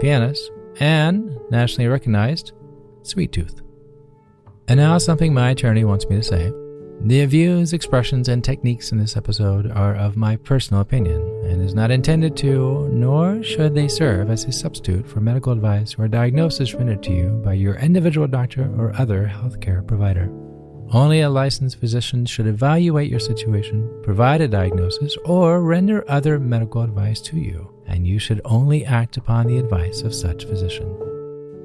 pianist, 0.00 0.50
and 0.80 1.38
nationally 1.50 1.88
recognized 1.88 2.52
Sweet 3.02 3.32
Tooth. 3.32 3.60
And 4.68 4.78
now, 4.78 4.98
something 4.98 5.34
my 5.34 5.50
attorney 5.50 5.84
wants 5.84 6.08
me 6.08 6.16
to 6.16 6.22
say. 6.22 6.52
The 7.02 7.24
views, 7.24 7.72
expressions, 7.72 8.28
and 8.28 8.44
techniques 8.44 8.92
in 8.92 8.98
this 8.98 9.16
episode 9.16 9.70
are 9.70 9.96
of 9.96 10.18
my 10.18 10.36
personal 10.36 10.82
opinion 10.82 11.20
and 11.46 11.62
is 11.62 11.74
not 11.74 11.90
intended 11.90 12.36
to, 12.38 12.88
nor 12.92 13.42
should 13.42 13.74
they 13.74 13.88
serve 13.88 14.30
as 14.30 14.44
a 14.44 14.52
substitute 14.52 15.08
for 15.08 15.20
medical 15.20 15.52
advice 15.52 15.96
or 15.98 16.08
diagnosis 16.08 16.74
rendered 16.74 17.02
to 17.04 17.12
you 17.12 17.28
by 17.42 17.54
your 17.54 17.76
individual 17.76 18.28
doctor 18.28 18.70
or 18.78 18.94
other 18.98 19.26
healthcare 19.26 19.86
provider. 19.86 20.30
Only 20.92 21.22
a 21.22 21.30
licensed 21.30 21.80
physician 21.80 22.26
should 22.26 22.46
evaluate 22.46 23.10
your 23.10 23.20
situation, 23.20 23.88
provide 24.02 24.42
a 24.42 24.48
diagnosis, 24.48 25.16
or 25.24 25.62
render 25.62 26.04
other 26.08 26.38
medical 26.38 26.82
advice 26.82 27.20
to 27.22 27.38
you, 27.38 27.72
and 27.90 28.06
you 28.06 28.18
should 28.18 28.40
only 28.44 28.84
act 28.86 29.18
upon 29.18 29.46
the 29.46 29.58
advice 29.58 30.00
of 30.02 30.14
such 30.14 30.46
physician. 30.46 30.88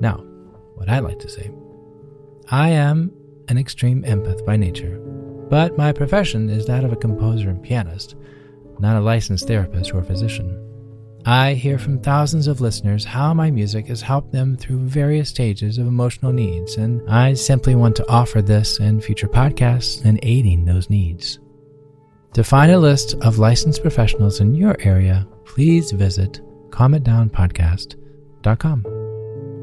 Now, 0.01 0.17
what 0.73 0.89
I 0.89 0.99
like 0.99 1.19
to 1.19 1.29
say 1.29 1.51
I 2.49 2.69
am 2.69 3.11
an 3.47 3.57
extreme 3.57 4.03
empath 4.03 4.45
by 4.45 4.57
nature 4.57 5.01
but 5.49 5.77
my 5.77 5.91
profession 5.91 6.49
is 6.49 6.65
that 6.65 6.83
of 6.83 6.91
a 6.91 6.97
composer 6.97 7.49
and 7.49 7.61
pianist, 7.61 8.15
not 8.79 8.97
a 8.97 9.01
licensed 9.01 9.47
therapist 9.47 9.93
or 9.93 10.03
physician. 10.03 10.61
I 11.27 11.53
hear 11.53 11.77
from 11.77 11.99
thousands 11.99 12.47
of 12.47 12.61
listeners 12.61 13.05
how 13.05 13.33
my 13.33 13.49
music 13.49 13.87
has 13.87 14.01
helped 14.01 14.31
them 14.31 14.57
through 14.57 14.79
various 14.79 15.29
stages 15.29 15.77
of 15.77 15.87
emotional 15.87 16.31
needs, 16.31 16.77
and 16.77 17.07
I 17.09 17.33
simply 17.33 17.75
want 17.75 17.95
to 17.97 18.09
offer 18.09 18.41
this 18.41 18.79
and 18.79 19.03
future 19.03 19.27
podcasts 19.27 20.03
in 20.05 20.19
aiding 20.23 20.65
those 20.65 20.89
needs. 20.89 21.39
To 22.33 22.43
find 22.43 22.71
a 22.71 22.79
list 22.79 23.15
of 23.21 23.39
licensed 23.39 23.81
professionals 23.81 24.39
in 24.39 24.55
your 24.55 24.75
area, 24.79 25.27
please 25.45 25.91
visit 25.91 26.41
calmitdownpodcast.com. 26.71 28.85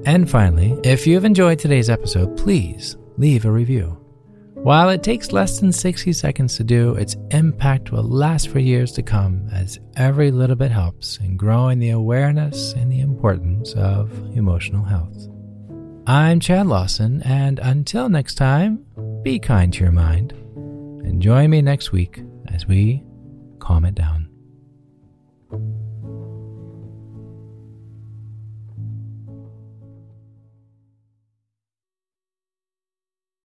And 0.05 0.29
finally, 0.29 0.79
if 0.83 1.07
you've 1.07 1.25
enjoyed 1.25 1.59
today's 1.59 1.91
episode, 1.91 2.37
please 2.37 2.97
leave 3.19 3.45
a 3.45 3.51
review. 3.51 3.99
While 4.55 4.91
it 4.91 5.03
takes 5.03 5.33
less 5.33 5.59
than 5.59 5.73
60 5.73 6.13
seconds 6.13 6.57
to 6.57 6.65
do, 6.65 6.95
its 6.95 7.17
impact 7.33 7.91
will 7.91 8.05
last 8.05 8.49
for 8.49 8.61
years 8.61 8.93
to 8.93 9.03
come 9.03 9.49
as 9.51 9.81
every 9.97 10.31
little 10.31 10.55
bit 10.55 10.71
helps 10.71 11.19
in 11.19 11.37
growing 11.37 11.81
the 11.81 11.91
awareness 11.91 12.73
and 12.75 12.91
the 12.91 13.01
importance 13.01 13.75
of 13.75 14.13
emotional 14.37 14.85
health. 14.85 15.29
I'm 16.07 16.41
Chad 16.41 16.67
Lawson, 16.67 17.23
and 17.23 17.59
until 17.59 18.09
next 18.09 18.37
time, 18.37 18.87
be 19.23 19.39
kind 19.39 19.73
to 19.73 19.81
your 19.81 19.93
mind 19.93 20.33
and 20.33 21.21
join 21.21 21.51
me 21.51 21.63
next 21.63 21.93
week 21.93 22.23
as 22.49 22.67
we 22.67 23.03
calm 23.59 23.85
it 23.85 23.95
down. 23.95 24.32